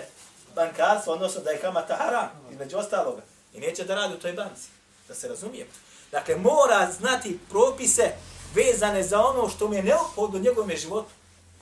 bankarstva, 0.54 1.12
odnosno 1.12 1.40
da 1.40 1.50
je 1.50 1.60
kamata 1.60 1.96
haram, 1.96 2.30
između 2.52 2.76
ostaloga. 2.76 3.22
I 3.54 3.60
neće 3.60 3.84
da 3.84 3.94
radi 3.94 4.14
u 4.14 4.18
toj 4.18 4.32
banci. 4.32 4.68
Da 5.08 5.14
se 5.14 5.28
razumije. 5.28 5.66
Dakle, 6.12 6.36
mora 6.36 6.92
znati 6.98 7.38
propise 7.48 8.12
vezane 8.54 9.02
za 9.02 9.20
ono 9.20 9.48
što 9.48 9.68
mu 9.68 9.74
je 9.74 9.82
neophodno 9.82 10.38
u 10.38 10.42
njegovom 10.42 10.70
životu. 10.76 11.10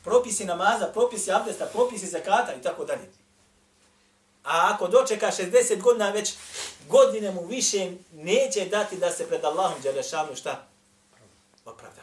Propisi 0.05 0.45
namaza, 0.45 0.87
propisi 0.87 1.33
abdesta, 1.33 1.67
propisi 1.67 2.07
zakata 2.07 2.55
i 2.55 2.63
tako 2.63 2.85
dalje. 2.85 3.24
A 4.55 4.75
ako 4.75 4.89
dočeka 4.89 5.31
60 5.31 5.83
godina, 5.83 6.11
već 6.11 6.35
godine 6.89 7.31
mu 7.31 7.47
više 7.47 7.91
neće 8.13 8.65
dati 8.65 8.97
da 8.97 9.11
se 9.11 9.27
pred 9.27 9.45
Allahom 9.45 9.83
Đelešanu 9.83 10.37
šta? 10.37 10.67
Opravda. 11.65 12.03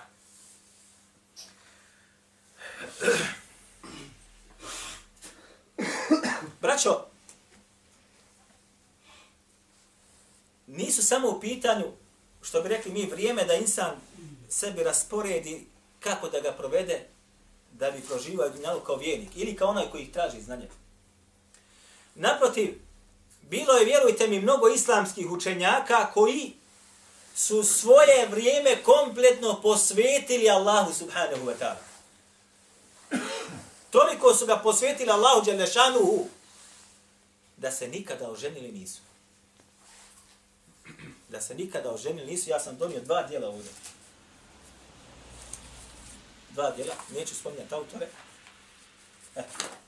Braćo, 6.61 7.05
nisu 10.67 11.05
samo 11.05 11.29
u 11.29 11.39
pitanju, 11.39 11.85
što 12.41 12.61
bi 12.61 12.69
rekli 12.69 12.91
mi, 12.91 13.05
vrijeme 13.05 13.45
da 13.45 13.53
insan 13.53 13.95
sebi 14.49 14.83
rasporedi 14.83 15.65
kako 15.99 16.29
da 16.29 16.39
ga 16.39 16.51
provede 16.51 17.07
da 17.71 17.91
bi 17.91 18.01
proživao 18.01 18.49
dunjalu 18.49 18.79
kao 18.79 18.95
vjernik 18.95 19.29
ili 19.35 19.55
kao 19.55 19.69
onaj 19.69 19.89
koji 19.91 20.01
ih 20.01 20.11
traži 20.11 20.41
znanje. 20.41 20.67
Naprotiv, 22.15 22.79
bilo 23.41 23.73
je, 23.73 23.85
vjerujte 23.85 24.27
mi, 24.27 24.39
mnogo 24.39 24.67
islamskih 24.67 25.31
učenjaka 25.31 26.11
koji 26.13 26.53
su 27.35 27.63
svoje 27.63 28.27
vrijeme 28.31 28.83
kompletno 28.83 29.61
posvetili 29.61 30.49
Allahu 30.49 30.93
subhanahu 30.93 31.45
wa 31.45 31.53
ta'ala. 31.59 31.91
Toliko 33.89 34.33
su 34.33 34.45
ga 34.45 34.57
posvetili 34.57 35.11
Allahu 35.11 35.45
Đelešanuhu 35.45 36.27
da 37.57 37.71
se 37.71 37.87
nikada 37.87 38.31
oženili 38.31 38.71
nisu. 38.71 39.01
Da 41.29 41.41
se 41.41 41.55
nikada 41.55 41.91
oženili 41.91 42.31
nisu. 42.31 42.49
Ja 42.49 42.59
sam 42.59 42.77
donio 42.77 43.01
dva 43.01 43.23
dijela 43.23 43.47
ovdje. 43.47 43.71
Dva 46.49 46.71
dijela. 46.71 46.95
Neću 47.15 47.35
spominjati 47.35 47.73
autore. 47.73 48.07
E, 49.35 49.43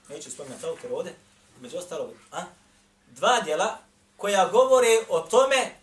neću 0.10 0.32
spominjati 0.32 0.66
autore 0.66 0.94
ovdje. 0.94 1.16
Među 1.62 1.78
ostalog, 1.78 2.10
a? 2.32 2.42
Dva 3.08 3.42
dijela 3.42 3.78
koja 4.18 4.50
govore 4.50 5.06
o 5.10 5.20
tome 5.20 5.76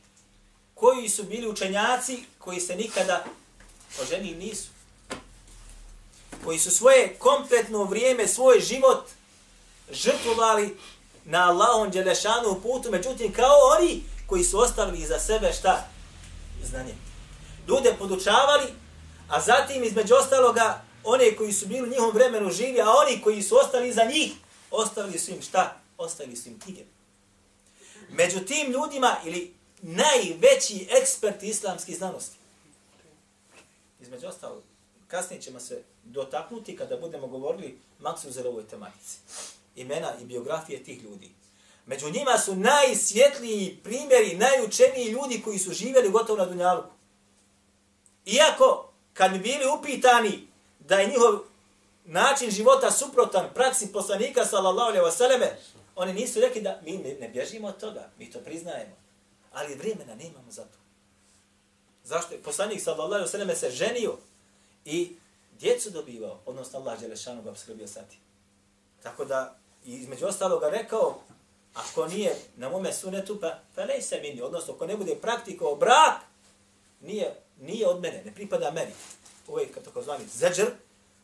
koji 0.75 1.09
su 1.09 1.23
bili 1.23 1.49
učenjaci 1.49 2.25
koji 2.39 2.61
se 2.61 2.77
nikada 2.77 3.25
oženili 4.03 4.35
nisu. 4.35 4.69
Koji 6.45 6.59
su 6.59 6.71
svoje 6.71 7.17
kompletno 7.19 7.85
vrijeme, 7.85 8.29
svoj 8.29 8.61
život 8.61 9.09
žrtvovali 9.91 10.77
na 11.25 11.49
Allahom 11.49 11.91
Đelešanu 11.91 12.61
putu, 12.63 12.91
međutim 12.91 13.33
kao 13.33 13.57
oni 13.79 14.03
koji 14.27 14.45
su 14.45 14.59
ostavili 14.59 15.07
za 15.07 15.19
sebe 15.19 15.53
šta? 15.53 15.89
Znanje. 16.65 16.95
Ljude 17.69 17.95
podučavali, 17.99 18.67
a 19.29 19.41
zatim 19.41 19.85
između 19.85 20.15
ostaloga 20.15 20.83
one 21.05 21.37
koji 21.37 21.53
su 21.53 21.67
bili 21.67 21.83
u 21.83 21.91
njihovom 21.91 22.15
vremenu 22.15 22.51
živi, 22.51 22.81
a 22.81 22.91
oni 22.91 23.21
koji 23.21 23.43
su 23.43 23.57
ostali 23.57 23.93
za 23.93 24.05
njih, 24.05 24.33
ostavili 24.71 25.19
su 25.19 25.31
im 25.31 25.43
šta? 25.43 25.81
Ostavili 25.99 26.37
su 26.37 26.49
im 26.49 26.61
knjige. 26.61 26.85
Među 28.11 28.41
tim 28.41 28.73
ljudima, 28.73 29.17
ili 29.25 29.55
najveći 29.83 30.89
eksperti 30.91 31.47
islamskih 31.47 31.97
znanosti. 31.97 32.37
Između 34.01 34.27
ostalo, 34.27 34.63
kasnije 35.09 35.43
ćemo 35.43 35.61
se 35.61 35.83
dotaknuti 36.05 36.77
kada 36.77 36.97
budemo 36.97 37.27
govorili 37.27 37.79
Maksuzer 37.99 38.47
ovoj 38.47 38.67
tematici. 38.67 39.19
Imena 39.77 40.13
i 40.21 40.25
biografije 40.25 40.85
tih 40.85 41.03
ljudi. 41.03 41.31
Među 41.87 42.11
njima 42.11 42.39
su 42.39 42.57
najsvjetliji 42.57 43.79
primjeri, 43.85 44.37
najučeniji 44.37 45.11
ljudi 45.11 45.43
koji 45.45 45.59
su 45.59 45.73
živjeli 45.73 46.11
gotovo 46.11 46.39
na 46.39 46.47
Dunjaluku. 46.47 46.95
Iako, 48.27 48.91
kad 49.15 49.33
bi 49.33 49.39
bili 49.39 49.65
upitani 49.79 50.47
da 50.79 50.99
je 50.99 51.07
njihov 51.09 51.39
način 52.05 52.51
života 52.51 52.91
suprotan 52.91 53.49
praksi 53.55 53.93
poslanika, 53.93 54.45
sallallahu 54.45 54.89
alejhi 54.89 55.05
ve 55.05 55.13
selleme, 55.13 55.59
oni 55.97 56.13
nisu 56.13 56.41
rekli 56.41 56.63
da 56.63 56.81
mi 56.85 56.93
ne, 56.93 57.15
ne 57.15 57.29
bježimo 57.29 57.69
od 57.69 57.81
toga, 57.81 58.11
mi 58.19 58.31
to 58.31 58.39
priznajemo 58.41 59.01
ali 59.53 59.75
vremena 59.75 60.15
nemamo 60.15 60.51
za 60.51 60.63
to. 60.63 60.79
Zašto 62.05 62.35
je 62.35 62.43
poslanik 62.43 62.81
sallallahu 62.81 63.13
alejhi 63.13 63.25
ve 63.25 63.31
selleme 63.31 63.57
se 63.57 63.71
ženio 63.71 64.17
i 64.85 65.17
djecu 65.61 65.91
dobivao, 65.91 66.41
odnosno 66.47 66.79
Allah 66.79 67.01
dželle 67.01 67.43
ga 67.43 67.51
obskrbio 67.51 67.89
sati. 67.89 68.19
Tako 69.03 69.25
da 69.25 69.57
i 69.85 69.95
između 69.95 70.27
ostaloga 70.27 70.69
rekao 70.69 71.21
ako 71.75 72.07
nije 72.07 72.37
na 72.57 72.69
mome 72.69 72.93
sunetu 72.93 73.41
pa 73.41 73.59
pa 73.75 73.85
ne 73.85 74.03
se 74.03 74.21
mini, 74.21 74.43
odnosno 74.43 74.75
ako 74.75 74.87
ne 74.87 74.97
bude 74.97 75.15
praktikovao 75.15 75.77
brak, 75.77 76.21
nije 77.01 77.35
nije 77.61 77.89
od 77.89 78.01
mene, 78.01 78.23
ne 78.25 78.35
pripada 78.35 78.71
meni. 78.71 78.93
Ovo 79.49 79.59
je 79.59 79.73
tako 79.85 80.03
zvani 80.03 80.25
zeđr 80.35 80.67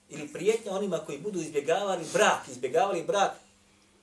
ili 0.09 0.29
prijetnja 0.29 0.73
onima 0.73 0.99
koji 0.99 1.19
budu 1.19 1.41
izbjegavali 1.41 2.05
brak, 2.13 2.49
izbjegavali 2.49 3.03
brak, 3.03 3.33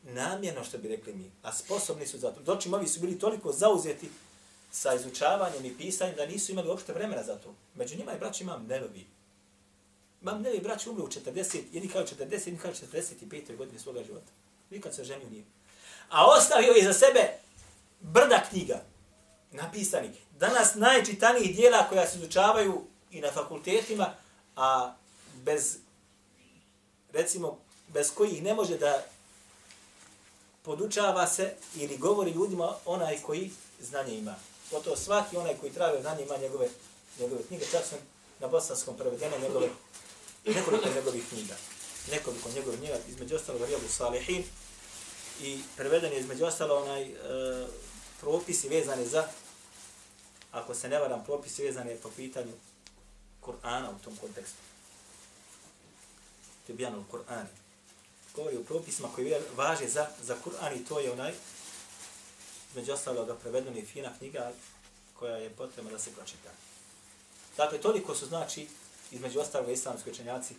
namjerno 0.04 0.64
što 0.64 0.78
bi 0.78 0.88
rekli 0.88 1.14
mi, 1.14 1.32
a 1.44 1.54
sposobni 1.54 2.08
su 2.08 2.18
za 2.18 2.32
to. 2.32 2.42
Doći 2.42 2.70
ovi 2.74 2.88
su 2.88 3.00
bili 3.00 3.20
toliko 3.20 3.52
zauzeti 3.52 4.10
sa 4.72 4.96
izučavanjem 4.96 5.66
i 5.66 5.78
pisanjem 5.78 6.16
da 6.16 6.26
nisu 6.26 6.52
imali 6.52 6.68
uopšte 6.70 6.94
vremena 6.94 7.24
za 7.24 7.36
to. 7.36 7.56
Među 7.76 7.98
njima 7.98 8.12
je 8.12 8.18
brać 8.18 8.42
imam 8.42 8.66
nelovi. 8.66 9.06
Imam 10.22 10.42
nelovi 10.42 10.62
brać 10.62 10.88
umru 10.88 11.04
u 11.04 11.08
40, 11.08 11.62
jedni 11.72 11.90
kao 11.90 12.04
40, 12.04 12.32
jedni 12.32 12.60
kao 12.60 12.72
45. 12.72 13.58
godine 13.58 13.80
svoga 13.80 14.04
života. 14.04 14.32
Nikad 14.70 14.96
se 14.96 15.04
ženio 15.04 15.30
nije. 15.30 15.44
A 16.10 16.26
ostavio 16.26 16.72
je 16.72 16.84
za 16.84 16.94
sebe 16.94 17.30
brda 18.02 18.44
knjiga 18.50 18.82
napisani. 19.52 20.10
Danas 20.40 20.76
najčitanijih 20.76 21.56
dijela 21.56 21.88
koja 21.90 22.08
se 22.08 22.18
izučavaju 22.18 22.82
i 23.12 23.22
na 23.22 23.32
fakultetima, 23.32 24.14
a 24.56 24.96
bez, 25.34 25.78
recimo, 27.14 27.58
bez 27.88 28.12
kojih 28.12 28.44
ne 28.44 28.54
može 28.54 28.78
da 28.78 29.06
podučava 30.64 31.28
se 31.28 31.54
ili 31.76 31.98
govori 31.98 32.32
ljudima 32.32 32.76
onaj 32.86 33.22
koji 33.22 33.52
znanje 33.82 34.16
ima. 34.16 34.36
Gotovo 34.72 34.96
svaki 34.96 35.38
onaj 35.38 35.58
koji 35.58 35.72
traže 35.72 36.02
znanje 36.02 36.24
ima 36.24 36.38
njegove, 36.38 36.68
njegove 37.20 37.44
knjige. 37.44 37.66
Čak 37.72 37.86
su 37.86 37.96
na 38.40 38.48
bosanskom 38.48 38.98
prevedene 38.98 39.40
njegove, 39.40 39.70
nekoliko 40.46 40.90
njegovih 40.96 41.24
knjiga. 41.30 41.56
Nekoliko 42.12 42.50
njegovih 42.50 42.80
knjiga, 42.80 42.98
između 43.10 43.36
ostalo 43.36 43.66
Rijabu 43.66 43.88
Salihin. 43.88 44.44
I 45.42 45.62
preveden 45.78 46.14
je 46.14 46.20
između 46.20 46.46
ostalo 46.46 46.82
onaj 46.82 47.04
e, 47.04 47.16
propisi 48.20 48.70
vezane 48.70 49.06
za, 49.06 49.28
ako 50.52 50.74
se 50.74 50.90
ne 50.90 51.00
varam, 51.00 51.24
propisi 51.24 51.64
vezane 51.64 51.96
po 51.96 52.10
pitanju 52.10 52.52
Kur'ana 53.42 53.90
u 53.90 54.04
tom 54.04 54.16
kontekstu. 54.16 54.58
Tibijanu 56.68 57.06
Kur'an. 57.12 57.46
govori 58.36 58.58
o 58.58 58.64
propisima 58.64 59.10
koji 59.16 59.34
važe 59.56 59.88
za, 59.88 60.08
za 60.22 60.36
Kur'an 60.44 60.76
i 60.76 60.86
to 60.86 61.00
je 61.00 61.12
onaj, 61.12 61.34
među 62.76 62.94
ostaloga 62.94 63.36
prevedena 63.36 63.78
i 63.78 63.86
fina 63.86 64.10
knjiga 64.18 64.52
koja 65.20 65.38
je 65.38 65.50
potrebna 65.50 65.92
da 65.92 66.00
se 66.00 66.12
pročita. 66.12 66.50
Dakle, 67.58 67.82
toliko 67.82 68.16
su 68.16 68.26
znači, 68.26 68.68
između 69.12 69.40
ostaloga 69.40 69.72
islamski 69.72 70.12
učenjaci, 70.12 70.56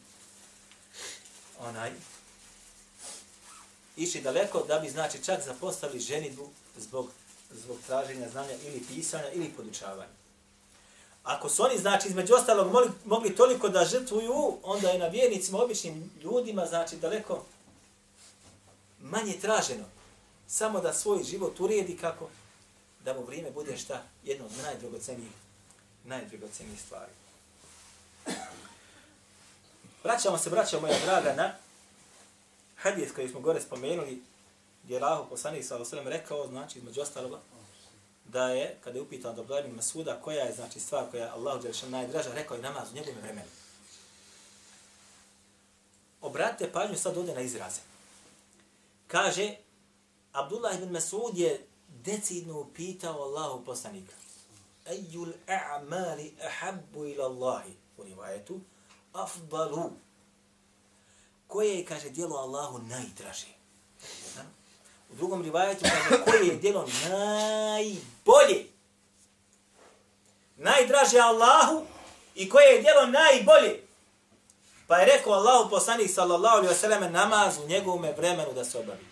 onaj, 1.59 1.93
išli 3.97 4.21
daleko 4.21 4.64
da 4.69 4.79
bi 4.79 4.88
znači 4.88 5.25
čak 5.25 5.45
zapostavili 5.45 6.01
ženidbu 6.01 6.51
zbog, 6.77 7.11
zbog 7.51 7.77
traženja 7.87 8.29
znanja 8.29 8.55
ili 8.67 8.85
pisanja 8.88 9.33
ili 9.33 9.53
podučavanja. 9.57 10.23
Ako 11.24 11.48
su 11.48 11.62
oni, 11.62 11.78
znači, 11.78 12.08
između 12.08 12.34
ostalog 12.34 12.72
mogli, 12.72 12.90
mogli 13.04 13.37
toliko 13.37 13.68
da 13.68 13.84
žrtvuju, 13.84 14.58
onda 14.62 14.90
je 14.90 14.98
na 14.98 15.06
vjernicima, 15.06 15.58
običnim 15.58 16.10
ljudima, 16.22 16.66
znači, 16.66 16.96
daleko 16.96 17.44
manje 19.00 19.32
traženo. 19.40 19.84
Samo 20.46 20.80
da 20.80 20.92
svoj 20.92 21.22
život 21.22 21.60
uredi 21.60 21.96
kako 21.96 22.28
da 23.04 23.14
mu 23.14 23.24
vrijeme 23.24 23.50
bude 23.50 23.76
šta 23.76 24.02
jedno 24.24 24.46
od 24.46 24.52
najdragocenijih 24.62 25.32
najdragocenijih 26.04 26.80
stvari. 26.80 27.12
Vraćamo 30.04 30.38
se, 30.38 30.50
vraćamo 30.50 30.87
moja 30.87 30.98
draga, 31.04 31.34
na 31.37 31.54
hadis 32.76 33.12
koji 33.14 33.28
smo 33.28 33.40
gore 33.40 33.60
spomenuli, 33.60 34.22
gdje 34.84 34.94
je 34.94 35.00
Rahu 35.00 35.28
poslanik 35.28 35.64
sa 35.64 35.84
sellem 35.84 36.08
rekao, 36.08 36.46
znači, 36.46 36.78
između 36.78 37.00
ostaloga, 37.00 37.38
da 38.35 38.49
je, 38.49 38.77
kada 38.85 38.99
je 38.99 39.03
upitao 39.03 39.33
od 39.33 39.38
Abdullah 39.38 39.73
Masuda, 39.73 40.20
koja 40.20 40.44
je, 40.44 40.55
znači, 40.55 40.81
stvar 40.81 41.11
koja 41.11 41.25
je 41.25 41.31
Allahu 41.31 41.62
Đelešan 41.62 41.90
najdraža, 41.90 42.35
rekao 42.35 42.57
je 42.57 42.62
namaz 42.62 42.92
u 42.92 42.94
njegovim 42.94 43.20
vremenu. 43.20 43.49
Obratite 46.20 46.73
pažnju 46.73 46.97
sad 46.97 47.16
ovdje 47.16 47.35
na 47.35 47.40
izraze. 47.40 47.81
Kaže, 49.07 49.57
Abdullah 50.33 50.75
ibn 50.75 50.97
Mas'ud 50.97 51.37
je 51.37 51.66
decidno 51.88 52.61
upitao 52.61 53.23
Allahu 53.23 53.64
poslanika. 53.64 54.14
Ejul 54.87 55.33
a'mali 55.47 56.33
ahabbu 56.47 57.07
ila 57.07 57.25
Allahi. 57.25 57.73
U 57.97 58.05
rivajetu, 58.05 58.61
afdalu. 59.12 59.90
Koje 61.47 61.79
je, 61.79 61.85
kaže, 61.85 62.11
dijelo 62.11 62.37
Allahu 62.37 62.79
najdraže? 62.79 63.47
U 65.14 65.16
drugom 65.16 65.42
rivajetu 65.42 65.85
kaže, 65.85 66.22
koje 66.24 66.46
je 66.46 66.57
djelo 66.57 66.88
najbolje? 67.09 68.64
Najdraže 70.57 71.18
Allahu 71.18 71.87
i 72.35 72.48
koje 72.48 72.64
je 72.64 72.83
djelo 72.83 73.07
najbolje? 73.07 73.81
Pa 74.87 74.96
je 74.96 75.16
rekao 75.16 75.33
Allahu 75.33 75.70
poslanik 75.70 76.11
sallallahu 76.11 76.57
alaihi 76.57 76.74
wasallam 76.74 77.11
namaz 77.11 77.59
u 77.59 77.66
njegovom 77.66 78.07
vremenu 78.16 78.53
da 78.53 78.64
se 78.64 78.79
obavi. 78.79 79.05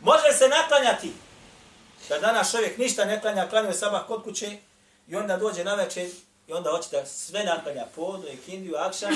Može 0.00 0.32
se 0.32 0.48
naklanjati 0.48 1.12
da 2.08 2.18
danas 2.18 2.50
čovjek 2.50 2.78
ništa 2.78 3.04
ne 3.04 3.20
klanja, 3.20 3.48
klanjuje 3.48 3.74
sabah 3.74 4.06
kod 4.06 4.22
kuće 4.22 4.58
i 5.08 5.16
onda 5.16 5.36
dođe 5.36 5.64
na 5.64 5.74
večer 5.74 6.10
i 6.48 6.52
onda 6.52 6.70
hoće 6.70 6.88
da 6.90 7.06
sve 7.06 7.44
naklanja 7.44 7.86
podu 7.94 8.28
i 8.28 8.36
kindiju, 8.36 8.76
akšan 8.76 9.14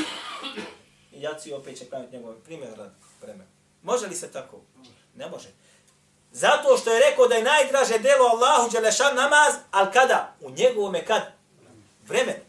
i 1.12 1.22
jaci 1.22 1.52
opet 1.52 1.78
će 1.78 1.84
klanjati 1.84 2.16
njegov 2.16 2.34
primjer 2.34 2.70
vremena. 3.22 3.55
Može 3.86 4.06
li 4.06 4.14
se 4.14 4.32
tako? 4.32 4.56
Ne 5.14 5.28
može. 5.28 5.48
Zato 6.32 6.76
što 6.76 6.92
je 6.92 7.10
rekao 7.10 7.28
da 7.28 7.34
je 7.34 7.42
najdraže 7.42 7.98
delo 7.98 8.28
Allahu 8.28 8.70
Đelešan 8.70 9.16
namaz, 9.16 9.54
ali 9.70 9.92
kada? 9.92 10.34
U 10.40 10.50
njegovome 10.50 11.06
kad? 11.06 11.22
Vremenu. 12.06 12.44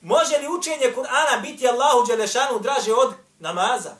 Može 0.00 0.38
li 0.38 0.48
učenje 0.58 0.94
Kur'ana 0.96 1.42
biti 1.42 1.68
Allahu 1.68 2.06
Đelešanu 2.06 2.58
draže 2.58 2.92
od 2.92 3.14
namaza? 3.38 3.94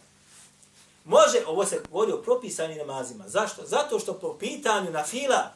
Može, 1.05 1.42
ovo 1.46 1.66
se 1.66 1.83
govori 1.90 2.12
o 2.12 2.23
propisanim 2.23 2.79
namazima. 2.79 3.29
Zašto? 3.29 3.66
Zato 3.66 3.99
što 3.99 4.14
po 4.14 4.37
pitanju 4.38 4.90
na 4.90 5.05
fila 5.05 5.53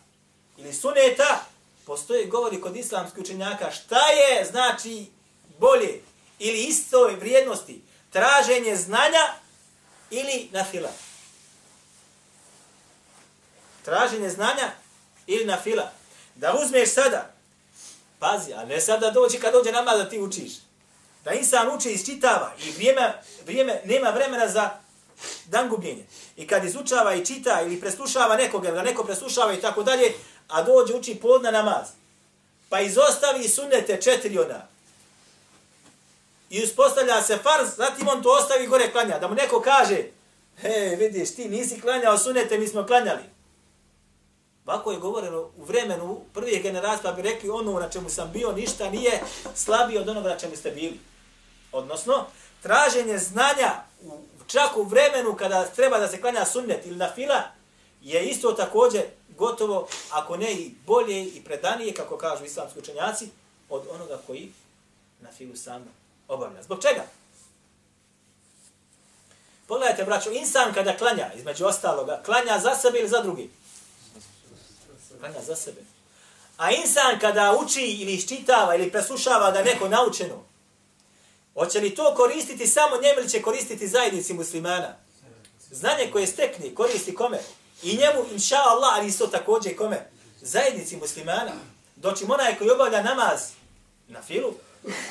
ili 0.56 0.72
suneta 0.72 1.44
postoje 1.86 2.26
govori 2.26 2.60
kod 2.60 2.76
islamskih 2.76 3.22
učenjaka 3.22 3.70
šta 3.70 4.06
je 4.08 4.44
znači 4.44 5.06
bolje 5.58 6.02
ili 6.38 6.62
isto 6.62 7.10
vrijednosti 7.20 7.82
traženje 8.10 8.76
znanja 8.76 9.43
ili 10.10 10.48
na 10.52 10.64
fila. 10.64 10.90
Traženje 13.84 14.30
znanja 14.30 14.70
ili 15.26 15.44
na 15.44 15.60
fila. 15.62 15.92
Da 16.34 16.54
uzmeš 16.62 16.92
sada, 16.92 17.34
pazi, 18.18 18.52
a 18.52 18.64
ne 18.64 18.80
sada 18.80 19.10
dođi 19.10 19.38
kad 19.38 19.52
dođe 19.52 19.72
namaz 19.72 19.98
da 19.98 20.08
ti 20.08 20.18
učiš. 20.18 20.52
Da 21.24 21.32
insan 21.32 21.76
uči 21.76 21.88
i 21.88 21.94
isčitava 21.94 22.52
i 22.66 22.70
vrijeme, 22.70 23.22
vrijeme, 23.46 23.80
nema 23.84 24.10
vremena 24.10 24.48
za 24.48 24.70
dan 25.46 25.68
gubljenje. 25.68 26.04
I 26.36 26.46
kad 26.46 26.64
izučava 26.64 27.14
i 27.14 27.26
čita 27.26 27.62
ili 27.62 27.80
preslušava 27.80 28.36
nekoga, 28.36 28.70
da 28.70 28.82
neko 28.82 29.04
preslušava 29.04 29.52
i 29.52 29.60
tako 29.60 29.82
dalje, 29.82 30.12
a 30.48 30.62
dođe 30.62 30.94
uči 30.94 31.14
podna 31.14 31.50
namaz, 31.50 31.88
pa 32.68 32.80
izostavi 32.80 33.48
sunnete 33.48 34.00
četiri 34.00 34.38
ona, 34.38 34.73
i 36.50 36.64
uspostavlja 36.64 37.22
se 37.22 37.36
farz, 37.36 37.68
zatim 37.76 38.08
on 38.08 38.22
to 38.22 38.38
ostavi 38.40 38.66
gore 38.66 38.92
klanja, 38.92 39.18
da 39.18 39.28
mu 39.28 39.34
neko 39.34 39.60
kaže, 39.60 40.04
he, 40.56 40.96
vidiš, 40.98 41.34
ti 41.34 41.48
nisi 41.48 41.80
klanjao 41.80 42.18
sunete, 42.18 42.58
mi 42.58 42.68
smo 42.68 42.86
klanjali. 42.86 43.22
Ovako 44.66 44.92
je 44.92 44.98
govoreno 44.98 45.50
u 45.56 45.64
vremenu 45.64 46.20
prvih 46.34 46.62
generacija, 46.62 47.10
pa 47.10 47.12
bi 47.12 47.22
rekli 47.22 47.50
ono 47.50 47.80
na 47.80 47.88
čemu 47.90 48.08
sam 48.10 48.30
bio, 48.32 48.52
ništa 48.52 48.90
nije 48.90 49.20
slabije 49.54 50.00
od 50.00 50.08
onoga 50.08 50.28
na 50.28 50.38
čemu 50.38 50.56
ste 50.56 50.70
bili. 50.70 51.00
Odnosno, 51.72 52.26
traženje 52.62 53.18
znanja 53.18 53.72
u, 54.02 54.18
čak 54.46 54.76
u 54.76 54.82
vremenu 54.82 55.36
kada 55.36 55.64
treba 55.64 55.98
da 55.98 56.08
se 56.08 56.20
klanja 56.20 56.44
sunnet 56.44 56.86
ili 56.86 56.96
na 56.96 57.12
fila, 57.14 57.42
je 58.02 58.24
isto 58.24 58.52
također 58.52 59.02
gotovo, 59.28 59.88
ako 60.10 60.36
ne 60.36 60.52
i 60.52 60.74
bolje 60.86 61.24
i 61.24 61.44
predanije, 61.44 61.94
kako 61.94 62.16
kažu 62.16 62.44
islamski 62.44 62.78
učenjaci, 62.78 63.28
od 63.68 63.82
onoga 63.90 64.18
koji 64.26 64.52
na 65.20 65.32
filu 65.32 65.56
samo 65.56 66.03
obavlja. 66.28 66.62
Zbog 66.62 66.82
čega? 66.82 67.04
Pogledajte, 69.66 70.04
braćo, 70.04 70.30
insan 70.30 70.74
kada 70.74 70.96
klanja, 70.96 71.30
između 71.36 71.66
ostaloga, 71.66 72.22
klanja 72.24 72.58
za 72.58 72.74
sebe 72.74 72.98
ili 72.98 73.08
za 73.08 73.22
drugi? 73.22 73.50
Klanja 75.20 75.42
za 75.42 75.56
sebe. 75.56 75.80
A 76.56 76.70
insan 76.70 77.18
kada 77.20 77.56
uči 77.64 77.80
ili 77.80 78.14
iščitava 78.14 78.74
ili 78.74 78.90
preslušava 78.90 79.50
da 79.50 79.62
neko 79.62 79.88
naučeno, 79.88 80.44
hoće 81.54 81.80
li 81.80 81.94
to 81.94 82.14
koristiti 82.14 82.66
samo 82.66 82.96
njemu 82.96 83.20
ili 83.20 83.28
će 83.28 83.42
koristiti 83.42 83.88
zajednici 83.88 84.34
muslimana? 84.34 84.96
Znanje 85.70 86.10
koje 86.12 86.26
stekni 86.26 86.74
koristi 86.74 87.14
kome? 87.14 87.38
I 87.82 87.96
njemu, 87.96 88.24
inša 88.32 88.56
Allah, 88.56 88.94
ali 88.94 89.06
isto 89.06 89.26
također 89.26 89.76
kome? 89.76 90.10
Zajednici 90.40 90.96
muslimana. 90.96 91.52
Doći 91.96 92.24
onaj 92.28 92.58
koji 92.58 92.70
obavlja 92.70 93.02
namaz 93.02 93.40
na 94.08 94.22
filu, 94.22 94.54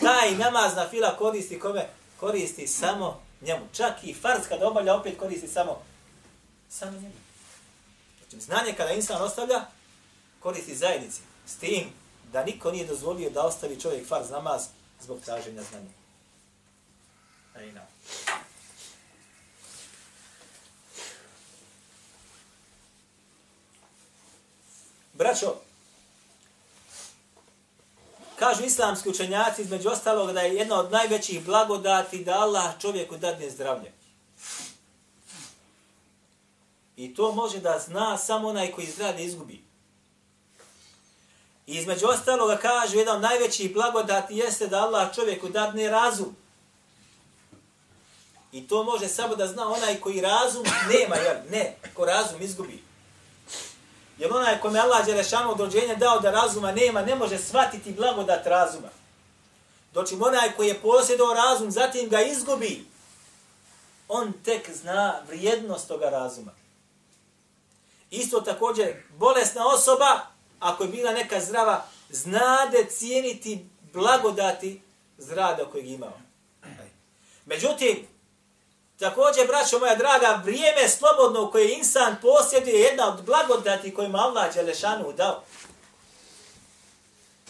taj 0.01 0.35
namaz 0.35 0.75
na 0.75 0.89
fila 0.89 1.17
koristi 1.17 1.59
kome? 1.59 1.87
Koristi 2.19 2.67
samo 2.67 3.21
njemu. 3.41 3.65
Čak 3.73 4.03
i 4.03 4.13
farz 4.13 4.47
kada 4.49 4.67
obavlja 4.67 4.95
opet 4.95 5.19
koristi 5.19 5.47
samo 5.47 5.81
samo 6.69 6.91
njemu. 6.91 7.13
Znači, 8.19 8.45
znanje 8.45 8.73
kada 8.73 8.91
insan 8.91 9.21
ostavlja, 9.21 9.65
koristi 10.39 10.75
zajednici. 10.75 11.21
S 11.45 11.55
tim 11.55 11.89
da 12.31 12.43
niko 12.43 12.71
nije 12.71 12.85
dozvolio 12.85 13.29
da 13.29 13.41
ostavi 13.41 13.79
čovjek 13.79 14.07
farz 14.07 14.29
namaz 14.29 14.63
zbog 15.01 15.19
traženja 15.25 15.63
znanja. 15.63 15.89
Ajna. 17.55 17.81
Braćo, 25.13 25.55
kažu 28.39 28.63
islamski 28.63 29.09
učenjaci 29.09 29.61
između 29.61 29.89
ostalog 29.89 30.31
da 30.31 30.41
je 30.41 30.55
jedna 30.55 30.79
od 30.79 30.91
najvećih 30.91 31.45
blagodati 31.45 32.23
da 32.23 32.39
Allah 32.39 32.79
čovjeku 32.81 33.17
dadne 33.17 33.49
zdravlje. 33.49 33.91
I 36.95 37.15
to 37.15 37.31
može 37.31 37.59
da 37.59 37.79
zna 37.79 38.17
samo 38.17 38.47
onaj 38.47 38.71
koji 38.71 38.87
zdravlje 38.87 39.25
izgubi. 39.25 39.63
I 41.67 41.75
između 41.75 42.07
ostaloga 42.07 42.57
kažu 42.57 42.97
jedan 42.97 43.15
od 43.15 43.21
najvećih 43.21 43.73
blagodati 43.73 44.35
jeste 44.35 44.67
da 44.67 44.81
Allah 44.81 45.15
čovjeku 45.15 45.49
dadne 45.49 45.89
razum. 45.89 46.35
I 48.51 48.67
to 48.67 48.83
može 48.83 49.07
samo 49.07 49.35
da 49.35 49.47
zna 49.47 49.67
onaj 49.67 49.99
koji 49.99 50.21
razum 50.21 50.63
nema, 50.63 51.15
jel? 51.15 51.35
Ne, 51.51 51.75
ko 51.93 52.05
razum 52.05 52.41
izgubi. 52.41 52.83
Jer 54.17 54.33
onaj 54.33 54.59
kome 54.59 54.79
Allah 54.79 55.05
Đelešanu 55.05 55.51
od 55.51 55.59
rođenja 55.59 55.95
dao 55.95 56.19
da 56.19 56.31
razuma 56.31 56.71
nema, 56.71 57.01
ne 57.01 57.15
može 57.15 57.37
shvatiti 57.37 57.93
blagodat 57.93 58.45
razuma. 58.45 58.89
Doći 59.93 60.15
onaj 60.21 60.51
koji 60.55 60.67
je 60.67 60.81
posjedao 60.81 61.33
razum, 61.33 61.71
zatim 61.71 62.09
ga 62.09 62.21
izgubi, 62.21 62.85
on 64.07 64.33
tek 64.45 64.75
zna 64.75 65.21
vrijednost 65.27 65.87
toga 65.87 66.09
razuma. 66.09 66.51
Isto 68.11 68.41
također, 68.41 68.93
bolesna 69.17 69.67
osoba, 69.67 70.19
ako 70.59 70.83
je 70.83 70.89
bila 70.89 71.11
neka 71.11 71.39
zdrava, 71.41 71.85
znade 72.09 72.85
cijeniti 72.89 73.65
blagodati 73.93 74.81
zrada 75.17 75.65
kojeg 75.65 75.87
imao. 75.87 76.19
Međutim, 77.45 78.07
Također, 78.99 79.47
braćo 79.47 79.79
moja 79.79 79.95
draga, 79.95 80.41
vrijeme 80.45 80.89
slobodno 80.89 81.51
koje 81.51 81.73
insan 81.73 82.15
posjeduje 82.21 82.75
je 82.75 82.81
jedna 82.81 83.07
od 83.07 83.23
blagodati 83.23 83.93
kojima 83.93 84.17
Allah 84.17 84.53
Đelešanu 84.53 85.11
dao. 85.11 85.43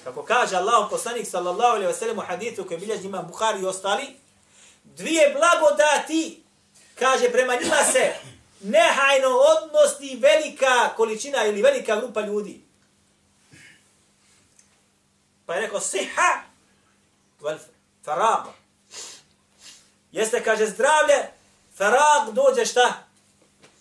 Kako 0.03 0.23
kaže 0.23 0.55
Allah, 0.55 0.87
poslanik 0.89 1.27
sallallahu 1.27 1.75
alaihi 1.75 1.93
wa 1.93 1.99
sallam 1.99 2.17
u 2.17 2.21
hadithu 2.21 2.63
koji 2.67 2.79
bilježi 2.79 3.05
imam 3.05 3.27
Bukhari 3.27 3.61
i 3.61 3.65
ostali, 3.65 4.15
dvije 4.83 5.35
blagodati, 5.39 6.43
kaže, 6.99 7.29
prema 7.29 7.55
njima 7.55 7.83
se 7.91 8.13
nehajno 8.61 9.29
odnosi 9.29 10.15
velika 10.15 10.89
količina 10.95 11.45
ili 11.45 11.61
velika 11.61 11.95
grupa 11.95 12.21
ljudi. 12.21 12.61
Pa 15.45 15.55
je 15.55 15.61
rekao, 15.61 15.79
siha, 15.79 16.41
vel 17.41 17.57
faraba. 18.05 18.62
Jeste, 20.13 20.43
kaže, 20.43 20.65
zdravlje, 20.65 21.27
farag 21.75 22.33
dođe 22.33 22.65
šta? 22.65 23.03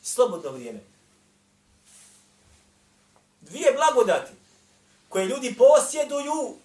Slobodno 0.03 0.51
vrijeme. 0.51 0.81
Dvije 3.41 3.73
blagodati 3.73 4.33
koje 5.09 5.27
ljudi 5.27 5.55
posjeduju, 5.59 6.57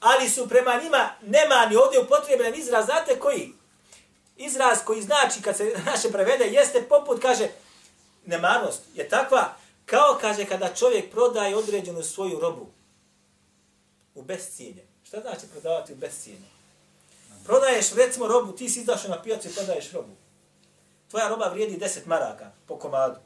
ali 0.00 0.28
su 0.28 0.48
prema 0.48 0.80
njima 0.82 1.10
nemani. 1.22 1.76
Ovdje 1.76 2.00
upotrebljen 2.00 2.54
izraz, 2.54 2.84
znate 2.84 3.18
koji? 3.18 3.52
Izraz 4.36 4.78
koji 4.84 5.02
znači, 5.02 5.42
kad 5.42 5.56
se 5.56 5.74
naše 5.92 6.12
prevede, 6.12 6.44
jeste 6.44 6.82
poput, 6.88 7.22
kaže, 7.22 7.48
nemarnost. 8.26 8.82
Je 8.94 9.08
takva, 9.08 9.54
kao 9.86 10.18
kaže, 10.20 10.44
kada 10.44 10.74
čovjek 10.74 11.10
prodaje 11.10 11.56
određenu 11.56 12.02
svoju 12.02 12.40
robu 12.40 12.66
u 14.14 14.22
bescijenje. 14.22 14.82
Šta 15.04 15.20
znači 15.20 15.46
prodavati 15.52 15.92
u 15.92 15.96
bescijenje? 15.96 16.51
Prodaješ, 17.44 17.92
recimo, 17.92 18.26
robu, 18.26 18.52
ti 18.52 18.68
si 18.68 18.80
izašao 18.80 19.10
na 19.10 19.22
pijacu 19.22 19.48
i 19.48 19.52
prodaješ 19.52 19.92
robu. 19.92 20.14
Tvoja 21.10 21.28
roba 21.28 21.48
vrijedi 21.48 21.78
10 21.78 22.06
maraka 22.06 22.50
po 22.66 22.78
komadu. 22.78 23.20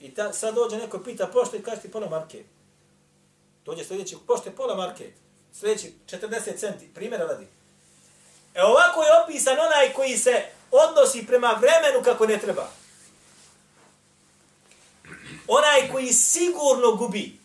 I 0.00 0.14
ta, 0.14 0.32
sad 0.32 0.54
dođe 0.54 0.76
neko 0.76 0.98
pita 0.98 1.26
pošto 1.26 1.56
i 1.56 1.62
kaže 1.62 1.80
ti 1.80 1.90
pola 1.90 2.08
marke. 2.08 2.44
Dođe 3.64 3.84
sljedeći, 3.84 4.16
pošto 4.26 4.48
je 4.48 4.56
pola 4.56 4.74
marke. 4.74 5.12
Sljedeći 5.52 5.94
40 6.06 6.58
centi, 6.58 6.94
primjera 6.94 7.26
radi. 7.26 7.46
E 8.54 8.62
ovako 8.62 9.02
je 9.02 9.22
opisan 9.24 9.58
onaj 9.58 9.92
koji 9.92 10.18
se 10.18 10.44
odnosi 10.70 11.26
prema 11.26 11.58
vremenu 11.60 12.04
kako 12.04 12.26
ne 12.26 12.38
treba. 12.38 12.68
Onaj 15.48 15.90
koji 15.92 16.12
sigurno 16.12 16.96
gubi. 16.96 17.43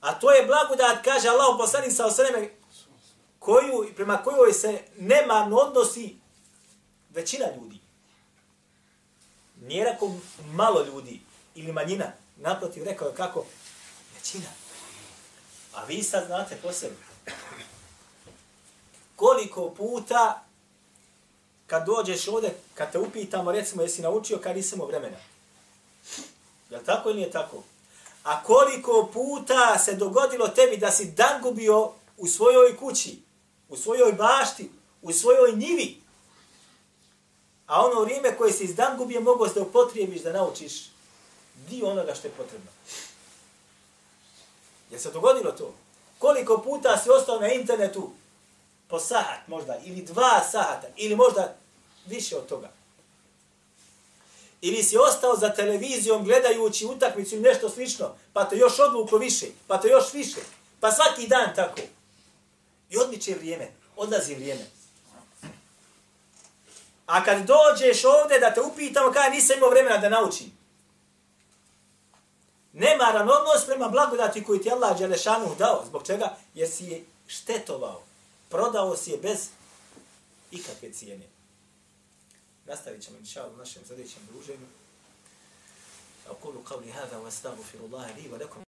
A? 0.00 0.18
To 0.18 0.30
je 0.30 0.46
blagodat, 0.46 1.04
kaže 1.04 1.28
Allah 1.28 1.56
poslanik 1.58 1.92
sa 1.92 2.06
osreme, 2.06 2.50
koju, 3.38 3.94
prema 3.96 4.16
kojoj 4.16 4.52
se 4.52 4.82
nema 4.98 5.50
odnosi 5.52 6.16
većina 7.10 7.46
ljudi. 7.56 7.78
Nije 9.60 9.84
rekao 9.84 10.14
malo 10.52 10.84
ljudi 10.84 11.20
ili 11.54 11.72
manjina. 11.72 12.12
Naprotiv, 12.36 12.84
rekao 12.84 13.08
je 13.08 13.14
kako? 13.14 13.44
Većina. 14.14 14.48
A 15.74 15.84
vi 15.84 16.02
sad 16.02 16.26
znate 16.26 16.56
posebno. 16.62 16.98
Koliko 19.16 19.70
puta 19.70 20.44
kad 21.66 21.86
dođeš 21.86 22.28
ovde, 22.28 22.54
kad 22.74 22.92
te 22.92 22.98
upitamo, 22.98 23.52
recimo, 23.52 23.82
jesi 23.82 24.02
naučio 24.02 24.38
kad 24.38 24.56
nisamo 24.56 24.86
vremena. 24.86 25.16
Je 26.70 26.78
li 26.78 26.84
tako 26.84 27.10
ili 27.10 27.18
nije 27.18 27.30
tako? 27.30 27.62
A 28.22 28.42
koliko 28.42 29.10
puta 29.12 29.78
se 29.78 29.94
dogodilo 29.94 30.48
tebi 30.48 30.76
da 30.76 30.90
si 30.90 31.04
dan 31.06 31.42
gubio 31.42 31.92
u 32.16 32.26
svojoj 32.26 32.76
kući, 32.76 33.22
u 33.68 33.76
svojoj 33.76 34.12
bašti, 34.12 34.70
u 35.02 35.12
svojoj 35.12 35.52
njivi. 35.52 36.00
A 37.66 37.86
ono 37.86 38.00
vrijeme 38.00 38.36
koje 38.36 38.52
si 38.52 38.64
iz 38.64 38.74
dan 38.74 38.98
gubio 38.98 39.20
mogo 39.20 39.48
se 39.48 39.54
da 39.54 39.62
upotrijebiš 39.62 40.22
da 40.22 40.32
naučiš 40.32 40.90
dio 41.68 41.86
onoga 41.86 42.14
što 42.14 42.28
je 42.28 42.32
potrebno. 42.32 42.70
Je 44.90 44.98
se 44.98 45.10
dogodilo 45.10 45.52
to? 45.52 45.74
Koliko 46.18 46.58
puta 46.58 46.98
si 46.98 47.10
ostao 47.10 47.40
na 47.40 47.52
internetu 47.52 48.10
po 48.88 48.98
sahat 48.98 49.48
možda, 49.48 49.78
ili 49.84 50.02
dva 50.02 50.44
sahata, 50.50 50.86
ili 50.96 51.16
možda 51.16 51.54
više 52.06 52.36
od 52.36 52.46
toga. 52.46 52.79
Ili 54.60 54.82
si 54.82 54.96
ostao 54.96 55.36
za 55.36 55.48
televizijom 55.48 56.24
gledajući 56.24 56.86
utakmicu 56.86 57.34
ili 57.34 57.42
nešto 57.42 57.70
slično, 57.70 58.14
pa 58.32 58.44
to 58.44 58.54
još 58.54 58.78
odvuklo 58.78 59.18
više, 59.18 59.46
pa 59.66 59.78
to 59.78 59.88
još 59.88 60.12
više, 60.12 60.40
pa 60.80 60.92
svaki 60.92 61.26
dan 61.26 61.54
tako. 61.54 61.80
I 62.90 62.98
odmiče 62.98 63.34
vrijeme, 63.34 63.68
odlazi 63.96 64.34
vrijeme. 64.34 64.66
A 67.06 67.24
kad 67.24 67.38
dođeš 67.38 68.04
ovdje 68.04 68.38
da 68.38 68.54
te 68.54 68.60
upitamo 68.60 69.12
kada 69.12 69.28
nisam 69.28 69.56
imao 69.56 69.70
vremena 69.70 69.98
da 69.98 70.08
naučim, 70.08 70.52
nemaran 72.72 73.28
odnos 73.30 73.66
prema 73.66 73.88
blagodati 73.88 74.44
koju 74.44 74.62
ti 74.62 74.70
Allah 74.70 74.98
Đelešanu 74.98 75.54
dao. 75.58 75.84
Zbog 75.86 76.06
čega? 76.06 76.36
Jer 76.54 76.70
si 76.70 76.84
je 76.84 77.04
štetovao. 77.26 78.02
Prodao 78.48 78.96
si 78.96 79.10
je 79.10 79.16
bez 79.16 79.48
ikakve 80.50 80.92
cijene. 80.92 81.29
Nastavit 82.69 83.03
ćemo 83.03 83.17
inša 83.17 83.47
u 83.47 83.57
našem 83.57 83.83
sljedećem 83.85 84.21
druženju. 84.31 84.67
أقول 86.33 86.55
قولي 86.65 86.91
هذا 86.91 87.17
واستغفر 87.17 87.79
الله 87.85 88.11
لي 88.17 88.29
ولكم 88.31 88.61